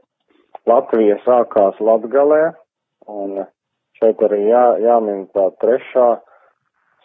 Latvija 0.70 1.18
sākās 1.26 1.80
Latgalē, 1.82 2.52
un 3.10 3.44
šeit 4.00 4.22
arī 4.28 4.44
jā, 4.50 4.66
jāmin 4.84 5.26
tā 5.36 5.48
trešā 5.64 6.10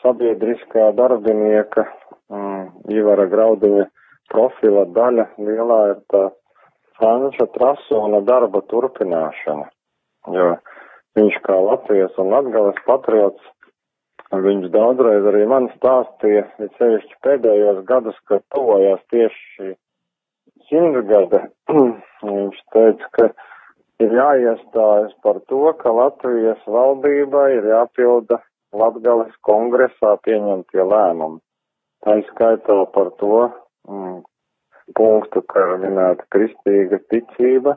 sabiedriskā 0.02 0.90
darbinieka 0.96 1.86
mm, 2.30 2.90
Ivara 2.92 3.26
Graudiņa 3.32 3.86
profila 4.32 4.84
daļa. 4.96 5.28
Lielā 5.40 5.80
ir 5.94 6.02
tā 6.12 6.22
Franča 6.98 7.48
Trasona 7.56 8.22
darba 8.24 8.62
turpināšana, 8.70 9.66
jo 10.36 10.52
viņš 11.16 11.40
kā 11.44 11.56
Latvijas 11.70 12.16
un 12.20 12.32
Latgales 12.32 12.78
patriots, 12.86 13.52
viņš 14.32 14.70
daudzreiz 14.74 15.26
arī 15.32 15.44
man 15.48 15.68
stāstīja, 15.76 16.44
ir 16.60 16.70
sevišķi 16.78 17.18
pēdējos 17.24 17.82
gadus, 17.88 18.16
kad 18.28 18.44
tuvojās 18.54 19.02
tieši 19.12 19.74
simtgade, 20.70 21.42
viņš 22.30 22.60
teica, 22.74 23.10
ka 23.18 23.28
ir 24.02 24.14
jāiestājas 24.18 25.14
par 25.24 25.40
to, 25.50 25.62
ka 25.80 25.92
Latvijas 25.94 26.62
valdībai 26.68 27.48
ir 27.58 27.70
jāpilda 27.72 28.40
Latgales 28.76 29.34
kongresā 29.46 30.16
pieņemtie 30.26 30.84
lēmumi. 30.84 31.40
Tā 32.04 32.18
izskaitā 32.20 32.76
par 32.94 33.12
to 33.20 33.46
mm, 33.88 34.18
punktu, 34.98 35.42
ka 35.48 35.62
ir 35.64 35.80
minēta 35.86 36.26
kristīga 36.34 37.00
ticība, 37.10 37.76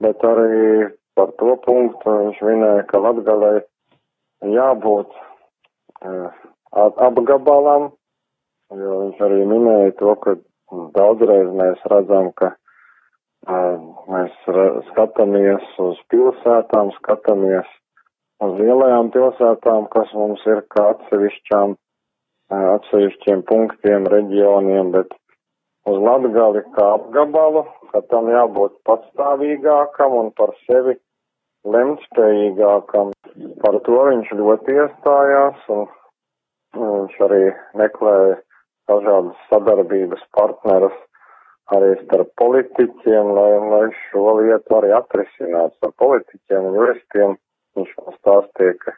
bet 0.00 0.22
arī 0.24 0.90
par 1.18 1.34
to 1.40 1.56
punktu 1.64 2.14
viņš 2.20 2.44
minēja, 2.46 2.84
ka 2.92 3.02
Latgalē 3.02 3.52
jābūt 4.54 5.10
uh, 6.06 6.30
apgabalam, 7.08 7.90
jo 8.70 9.00
viņš 9.02 9.24
arī 9.26 9.42
minēja 9.50 9.96
to, 9.98 10.14
ka 10.22 10.36
daudzreiz 10.96 11.50
mēs 11.56 11.82
redzam, 11.92 12.30
ka 12.38 12.54
mēs 14.10 14.34
skatāmies 14.90 15.66
uz 15.80 16.00
pilsētām, 16.12 16.92
skatāmies 16.98 17.68
uz 18.44 18.58
lielajām 18.60 19.10
pilsētām, 19.14 19.88
kas 19.92 20.12
mums 20.16 20.44
ir 20.48 20.62
kā 20.72 20.90
atsevišķām, 20.94 21.76
atsevišķiem 22.50 23.44
punktiem, 23.48 24.08
reģioniem, 24.14 24.92
bet 24.96 25.14
uz 25.90 26.00
Latgali 26.04 26.64
kā 26.76 26.86
apgabalu, 26.96 27.64
ka 27.92 28.02
tam 28.12 28.28
jābūt 28.32 28.76
patstāvīgākam 28.88 30.18
un 30.20 30.30
par 30.36 30.52
sevi 30.66 30.96
lemtspējīgākam. 31.68 33.12
Par 33.62 33.80
to 33.86 34.04
viņš 34.08 34.30
ļoti 34.36 34.76
iestājās 34.84 35.66
un 35.72 35.88
viņš 36.76 37.18
arī 37.26 37.42
meklēja 37.80 38.38
dažādas 38.90 39.46
sadarbības 39.50 40.26
partnerus 40.36 40.96
arī 41.74 41.94
starp 42.04 42.34
politiķiem, 42.42 43.30
lai, 43.36 43.52
lai 43.72 43.84
šo 44.08 44.40
lietu 44.40 44.80
arī 44.80 44.90
atrisinātu 44.98 45.78
starp 45.78 45.96
politiķiem 46.02 46.66
un 46.66 46.78
juristiem 46.80 47.38
Viņš 47.78 47.90
man 48.00 48.16
stāstīja, 48.18 48.74
ka 48.82 48.94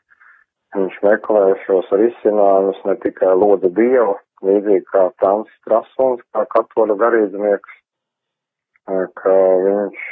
viņš 0.79 0.95
meklē 1.05 1.45
šos 1.67 1.91
risinājumus 2.01 2.81
ne 2.89 2.95
tikai 3.05 3.35
loda 3.37 3.69
dievu, 3.77 4.17
līdzīgi 4.49 4.87
kā 4.89 5.05
Tants 5.23 5.53
Strasuns, 5.61 6.25
kā 6.33 6.47
katoļu 6.55 6.97
garīdznieks, 7.03 7.75
ka 9.21 9.35
viņš 9.67 10.07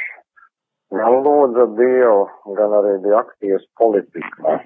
gan 0.99 1.17
lūdza 1.25 1.65
dievu, 1.79 2.21
gan 2.59 2.77
arī 2.81 2.93
bija 3.05 3.23
aktīvs 3.23 3.65
politikā. 3.81 4.59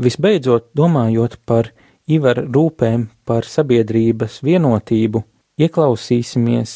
Visbeidzot, 0.00 0.70
domājot 0.76 1.36
par 1.46 1.68
Ivara 2.08 2.42
rūpēm 2.42 3.10
par 3.28 3.44
sabiedrības 3.44 4.40
vienotību, 4.42 5.20
ieklausīsimies 5.60 6.72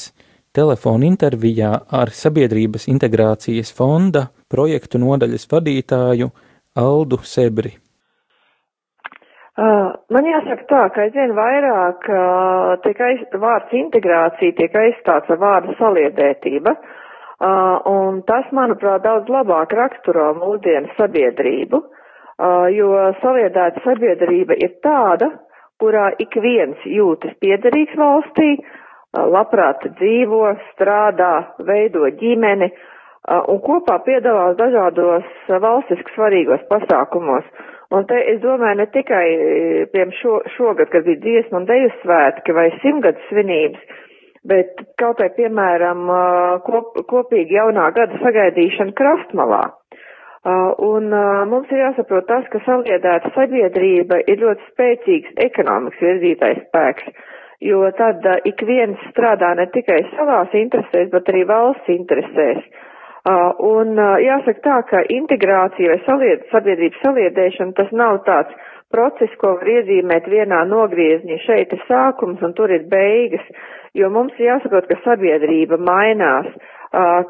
telefona 0.56 1.08
intervijā 1.08 1.72
ar 2.00 2.12
Sabiedrības 2.12 2.86
integrācijas 2.92 3.72
fonda 3.76 4.28
projektu 4.52 5.00
nodaļas 5.02 5.48
vadītāju 5.50 6.30
Aldu 6.76 7.18
Sebri. 7.24 7.72
Uh, 9.56 9.96
man 10.12 10.26
jāsaka 10.28 10.66
tā, 10.68 10.82
ka 10.92 11.04
aizvien 11.06 11.32
vairāk 11.36 12.08
uh, 12.12 12.74
tiek 12.84 12.98
aiz, 13.00 13.22
vārds 13.40 13.72
integrācija 13.72 14.52
tiek 14.58 14.74
aizstāts 14.76 15.32
ar 15.32 15.40
vārdu 15.40 15.72
saliedētība, 15.78 16.74
uh, 16.76 17.78
un 17.88 18.20
tas, 18.28 18.50
manuprāt, 18.52 19.00
daudz 19.06 19.32
labāk 19.32 19.72
raksturo 19.78 20.34
mūsdienu 20.42 20.92
sabiedrību, 20.98 21.80
jo 22.76 22.90
saliedēta 23.22 23.82
sabiedrība 23.84 24.56
ir 24.60 24.74
tāda, 24.84 25.30
kurā 25.80 26.10
ik 26.20 26.36
viens 26.40 26.82
jūtas 26.88 27.36
piederīgs 27.40 27.96
valstī, 28.00 28.56
labprāt 29.16 29.86
dzīvo, 29.98 30.42
strādā, 30.72 31.32
veido 31.64 32.08
ģimeni 32.20 32.70
un 33.50 33.60
kopā 33.64 33.98
piedalās 34.06 34.56
dažādos 34.58 35.26
valstiski 35.48 36.14
svarīgos 36.14 36.62
pasākumos. 36.70 37.46
Un 37.94 38.06
te 38.10 38.18
es 38.32 38.40
domāju 38.42 38.80
ne 38.80 38.86
tikai, 38.90 39.26
piemēram, 39.92 40.14
šo, 40.18 40.40
šogad, 40.56 40.90
kad 40.90 41.06
bija 41.06 41.22
dziesmu 41.22 41.60
un 41.60 41.68
deju 41.68 41.92
svētki 42.00 42.54
vai 42.56 42.66
simtgadu 42.82 43.22
svinības, 43.28 44.00
bet 44.46 44.82
kaut 44.98 45.22
vai, 45.22 45.28
piemēram, 45.36 46.02
kop, 46.66 46.98
kopīgi 47.10 47.54
jaunā 47.60 47.86
gada 47.94 48.18
sagaidīšana 48.24 48.94
krastmalā. 48.98 49.62
Un 50.46 51.08
mums 51.50 51.70
ir 51.74 51.80
jāsaprot 51.82 52.28
tas, 52.30 52.44
ka 52.52 52.60
saliedēta 52.66 53.32
sabiedrība 53.34 54.20
ir 54.30 54.38
ļoti 54.44 54.68
spēcīgs 54.72 55.32
ekonomikas 55.48 56.04
virzītais 56.06 56.60
spēks 56.68 57.08
jo 57.60 57.90
tad 57.96 58.24
ik 58.44 58.60
viens 58.68 59.00
strādā 59.12 59.54
ne 59.56 59.64
tikai 59.72 60.00
savās 60.16 60.52
interesēs, 60.56 61.08
bet 61.12 61.28
arī 61.32 61.44
valsts 61.48 61.88
interesēs. 61.92 62.60
Un 63.66 63.96
jāsaka 64.22 64.62
tā, 64.62 64.76
ka 64.90 65.00
integrācija 65.10 65.94
vai 65.94 66.00
salied, 66.06 66.44
sabiedrības 66.52 67.00
saliedēšana 67.02 67.74
tas 67.78 67.90
nav 67.92 68.20
tāds 68.28 68.54
process, 68.94 69.32
ko 69.40 69.56
var 69.58 69.70
iezīmēt 69.72 70.28
vienā 70.30 70.60
nogriezienī. 70.70 71.40
Šeit 71.42 71.74
ir 71.74 71.82
sākums 71.88 72.44
un 72.46 72.54
tur 72.54 72.70
ir 72.70 72.84
beigas, 72.92 73.42
jo 73.98 74.10
mums 74.14 74.36
ir 74.38 74.52
jāsaprot, 74.52 74.86
ka 74.92 75.00
sabiedrība 75.08 75.80
mainās, 75.82 76.46
uh, 76.54 76.75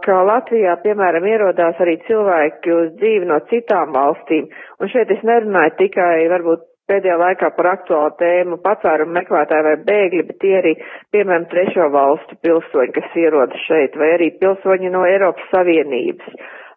ka 0.06 0.16
Latvijā, 0.28 0.76
piemēram, 0.84 1.24
ierodās 1.26 1.80
arī 1.82 1.96
cilvēki 2.06 2.72
uz 2.76 2.88
dzīvi 3.00 3.26
no 3.30 3.40
citām 3.50 3.92
valstīm. 3.96 4.46
Un 4.80 4.92
šeit 4.92 5.10
es 5.16 5.24
nerunāju 5.26 5.74
tikai 5.80 6.26
varbūt 6.30 6.62
pēdējā 6.90 7.16
laikā 7.18 7.48
par 7.56 7.68
aktuālu 7.72 8.12
tēmu 8.20 8.58
patvērumu 8.62 9.14
meklētāji 9.16 9.64
vai 9.66 9.74
bēgļi, 9.88 10.24
bet 10.28 10.38
tie 10.42 10.52
arī, 10.60 10.74
piemēram, 11.14 11.46
trešo 11.50 11.88
valstu 11.94 12.38
pilsoņi, 12.46 12.92
kas 12.98 13.16
ierodas 13.22 13.64
šeit, 13.66 13.96
vai 13.98 14.12
arī 14.16 14.30
pilsoņi 14.40 14.92
no 14.94 15.02
Eiropas 15.08 15.48
Savienības 15.54 16.36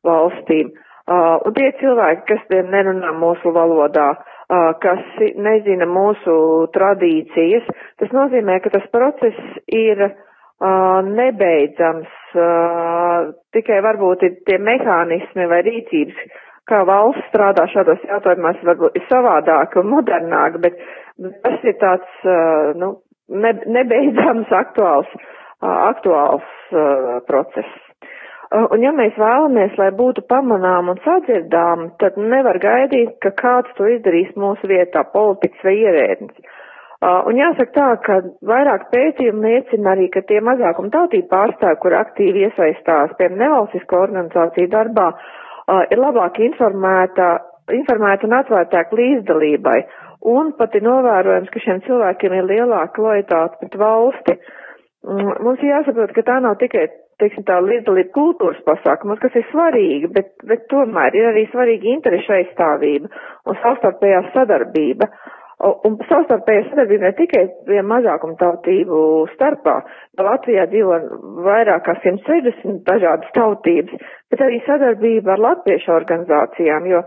valstīm. 0.09 0.71
Uh, 1.09 1.37
un 1.49 1.55
tie 1.57 1.71
cilvēki, 1.79 2.25
kas 2.29 2.41
tiem 2.51 2.67
nerunā 2.73 3.09
mūsu 3.17 3.49
valodā, 3.53 4.09
uh, 4.13 4.71
kas 4.81 5.01
nezina 5.41 5.87
mūsu 5.89 6.35
tradīcijas, 6.75 7.65
tas 8.01 8.13
nozīmē, 8.13 8.59
ka 8.61 8.69
tas 8.75 8.85
process 8.93 9.39
ir 9.73 10.03
uh, 10.05 10.99
nebeidzams, 11.09 12.18
uh, 12.37 13.31
tikai 13.55 13.79
varbūt 13.85 14.23
ir 14.27 14.37
tie 14.47 14.59
mehānismi 14.61 15.47
vai 15.51 15.61
rīcības, 15.67 16.21
kā 16.69 16.83
valsts 16.87 17.27
strādā 17.31 17.65
šādos 17.73 18.01
jautājumos, 18.07 18.61
varbūt 18.67 18.97
ir 18.99 19.05
savādāk 19.09 19.75
un 19.81 19.91
modernāk, 19.95 20.59
bet 20.63 20.77
tas 21.43 21.65
ir 21.67 21.77
tāds, 21.81 22.23
nu, 22.79 22.93
ne, 23.29 23.53
nebeidzams 23.65 24.51
aktuāls, 24.63 25.09
aktuāls 25.65 26.49
process. 27.27 27.77
Un 28.49 28.81
ja 28.81 28.89
mēs 28.97 29.13
vēlamies, 29.19 29.75
lai 29.77 29.91
būtu 29.93 30.23
pamanām 30.29 30.87
un 30.89 30.97
sadzirdām, 31.03 31.91
tad 32.01 32.15
nevar 32.17 32.57
gaidīt, 32.63 33.11
ka 33.21 33.29
kāds 33.37 33.75
to 33.77 33.85
izdarīs 33.93 34.31
mūsu 34.41 34.69
vietā, 34.71 35.03
politiķis 35.13 35.67
vai 35.67 35.75
ierēdnis. 35.83 36.55
Un 36.99 37.37
jāsaka 37.39 37.71
tā, 37.75 37.89
ka 38.03 38.15
vairāk 38.43 38.89
pētījumi 38.91 39.45
liecina 39.53 39.93
arī, 39.93 40.09
ka 40.11 40.19
tie 40.27 40.41
mazākuma 40.43 40.91
tautību 40.91 41.29
pārstāvi, 41.31 41.77
kur 41.79 41.95
aktīvi 41.95 42.41
iesaistās, 42.49 43.13
piemēram, 43.19 43.39
nevalstisko 43.45 44.01
organizāciju 44.03 44.67
darbā, 44.73 45.05
uh, 45.13 45.37
uh, 45.69 45.85
ir 45.93 45.99
labāk 46.01 46.39
informēta, 46.43 47.27
informēta 47.75 48.27
un 48.29 48.37
atvērtāk 48.39 48.93
līdzdalībai. 48.99 49.79
Un 50.29 50.49
pat 50.59 50.73
ir 50.75 50.83
novērojams, 50.83 51.51
ka 51.53 51.61
šiem 51.63 51.83
cilvēkiem 51.85 52.33
ir 52.39 52.47
lielāka 52.49 53.03
lojitāte 53.05 53.59
pret 53.61 53.77
valsti. 53.79 54.35
Mm, 55.07 55.29
mums 55.45 55.61
ir 55.63 55.71
jāsaprot, 55.71 56.11
ka 56.17 56.25
tā 56.27 56.39
nav 56.43 56.57
tikai, 56.59 56.87
teiksim, 57.21 57.45
tā 57.47 57.59
līdzdalība 57.63 58.11
kultūras 58.17 58.59
pasākumos, 58.67 59.21
kas 59.23 59.37
ir 59.39 59.45
svarīga, 59.53 60.09
bet, 60.17 60.33
bet 60.49 60.65
tomēr 60.73 61.15
ir 61.15 61.29
arī 61.31 61.45
svarīga 61.53 61.93
interešu 61.93 62.35
aizstāvība 62.41 63.11
un 63.47 63.59
savstarpējā 63.63 64.25
sadarbība. 64.35 65.07
Uh, 65.07 65.38
Un 65.59 65.97
savstarpēja 66.07 66.61
sadarbība 66.69 67.09
ne 67.09 67.15
tikai 67.17 67.41
pie 67.67 67.81
mazākuma 67.83 68.37
tautību 68.39 68.99
starpā, 69.33 69.73
ka 70.15 70.23
Latvijā 70.27 70.63
dzīvo 70.71 70.99
vairāk 71.47 71.83
kā 71.87 71.95
160 72.05 72.77
dažādas 72.87 73.33
tautības, 73.35 73.97
bet 74.31 74.43
arī 74.45 74.61
sadarbība 74.69 75.33
ar 75.35 75.43
latviešu 75.49 75.91
organizācijām, 75.97 76.87
jo, 76.93 77.01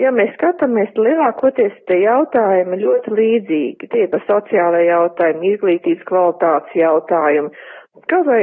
ja 0.00 0.14
mēs 0.20 0.32
skatāmies, 0.38 0.96
lielākoties 0.96 1.76
tie 1.92 2.00
jautājumi 2.06 2.80
ļoti 2.86 3.14
līdzīgi, 3.20 3.92
tie 3.92 4.08
par 4.14 4.24
sociālajie 4.24 4.88
jautājumi, 4.94 5.52
izglītības 5.58 6.08
kvalitātes 6.08 6.80
jautājumi, 6.80 7.52
kaut 8.08 8.26
vai, 8.32 8.42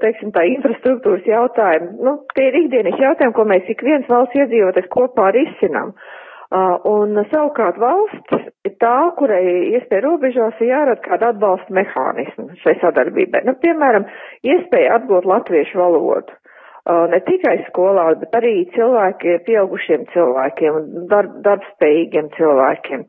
teiksim, 0.00 0.32
tā 0.32 0.48
infrastruktūras 0.56 1.28
jautājumi, 1.28 1.92
nu, 2.08 2.16
tie 2.32 2.48
ir 2.48 2.62
ikdienas 2.64 2.96
jautājumi, 3.08 3.36
ko 3.42 3.48
mēs 3.52 3.72
ik 3.76 3.84
viens 3.92 4.08
valsts 4.08 4.40
iedzīvotājs 4.40 4.88
kopā 4.96 5.34
risinām. 5.36 5.92
Uh, 5.92 6.20
un 6.52 7.16
savukārt 7.30 7.78
valsts 7.80 8.34
ir 8.68 8.74
tā, 8.82 8.94
kurai 9.18 9.44
iespēja 9.76 10.04
robežās 10.04 10.60
ir 10.60 10.72
jārada 10.72 11.02
kāda 11.04 11.32
atbalsta 11.32 11.74
mehānismu 11.74 12.50
šai 12.62 12.76
sadarbībai. 12.82 13.44
Nu, 13.48 13.54
piemēram, 13.62 14.06
iespēja 14.44 14.98
atgūt 15.00 15.28
latviešu 15.28 15.78
valodu. 15.80 16.36
Ne 16.84 17.20
tikai 17.24 17.62
skolā, 17.70 18.10
bet 18.20 18.34
arī 18.36 18.66
cilvēki, 18.74 19.38
pieaugušiem 19.46 20.04
cilvēkiem, 20.12 20.82
darb, 21.08 21.38
darbspējīgiem 21.46 22.28
cilvēkiem. 22.36 23.06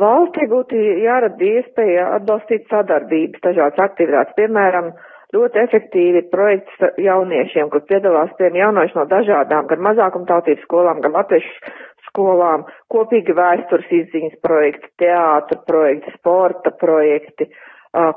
Valstī 0.00 0.44
būtu 0.50 0.76
jārada 1.02 1.46
iespēja 1.46 2.10
atbalstīt 2.18 2.68
sadarbības, 2.70 3.40
dažādas 3.46 3.80
aktivitātes, 3.88 4.36
piemēram, 4.36 4.92
ļoti 5.34 5.62
efektīvi 5.62 6.22
projekts 6.30 6.84
jauniešiem, 7.00 7.70
kur 7.72 7.82
piedalās 7.88 8.30
tiem 8.38 8.58
jaunieši 8.60 8.98
no 8.98 9.06
dažādām, 9.10 9.66
gan 9.70 9.82
mazākumtautības 9.88 10.66
skolām, 10.68 11.00
gan 11.00 11.16
latviešu 11.16 11.72
skolām, 12.10 12.66
kopīgi 12.92 13.34
vēstures 13.38 13.90
izziņas 14.02 14.38
projekti, 14.44 14.92
teātra 15.02 15.58
projekti, 15.66 16.14
sporta 16.18 16.74
projekti, 16.84 17.50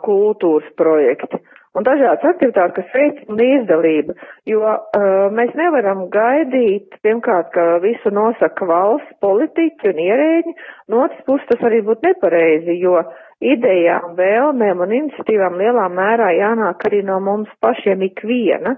kultūras 0.05 0.69
projekti 0.77 1.39
un 1.73 1.85
dažādas 1.85 2.25
aktivitātes, 2.33 2.75
kas 2.85 2.93
veicina 2.93 3.37
līdzdalību, 3.39 4.15
jo 4.49 4.61
uh, 4.61 5.07
mēs 5.33 5.53
nevaram 5.57 6.05
gaidīt, 6.13 6.99
pirmkārt, 7.05 7.49
ka 7.55 7.79
visu 7.83 8.11
nosaka 8.13 8.67
valsts 8.69 9.17
politiķi 9.23 9.89
un 9.93 10.01
ierēģi, 10.05 10.55
no 10.93 11.03
otras 11.07 11.25
puses 11.27 11.49
tas 11.49 11.65
arī 11.69 11.81
būtu 11.87 12.09
nepareizi, 12.11 12.77
jo 12.81 13.01
idejām, 13.43 14.13
vēlmēm 14.19 14.85
un 14.85 14.97
iniciatīvām 15.01 15.57
lielā 15.59 15.89
mērā 15.91 16.31
jānāk 16.37 16.85
arī 16.87 17.01
no 17.07 17.19
mums 17.23 17.51
pašiem 17.63 18.05
ikviena. 18.11 18.77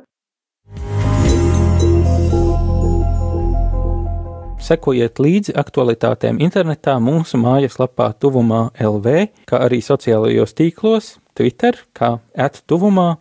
Sekojiet 4.66 5.20
līdzi 5.22 5.53
aktualitātēm 5.61 6.39
internetā 6.41 6.95
mūsu 6.97 7.38
mājaslapā 7.38 8.07
tuvumā 8.18 8.72
LV, 8.82 9.11
kā 9.45 9.59
arī 9.61 9.78
sociālajos 9.86 10.55
tīklos, 10.57 11.09
Twitter 11.38 11.78
kā 11.93 12.16
attuvumā 12.34 13.11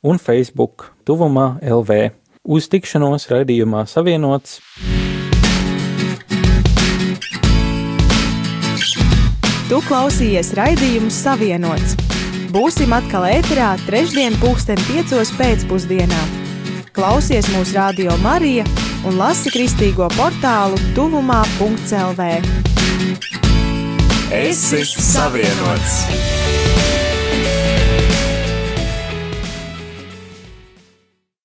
un 0.00 0.16
Facebook 0.16 0.86
tuvumā 1.04 1.58
LV. 1.60 1.98
Uz 2.48 2.70
tikšanos 2.72 3.28
raidījumā 3.28 3.84
savienots. 3.90 4.62
Tu 9.68 9.80
klausījies 9.90 10.54
raidījumu 10.56 11.12
Savienots. 11.12 11.98
Būsim 12.52 12.96
atkal 12.96 13.28
ēterā 13.28 13.74
trešdien 13.84 14.40
pulksten 14.40 14.80
piecos 14.88 15.32
pēcpusdienā. 15.36 16.24
Klausies 16.96 17.48
mūsu 17.52 17.76
radio 17.76 18.16
Marija 18.24 18.64
un 19.08 19.18
lasi 19.18 19.50
kristīgo 19.54 20.08
portālu 20.16 20.78
tuvumā.lv. 20.96 22.30
Es 24.32 24.64
esmu 24.78 25.04
savienots! 25.12 26.41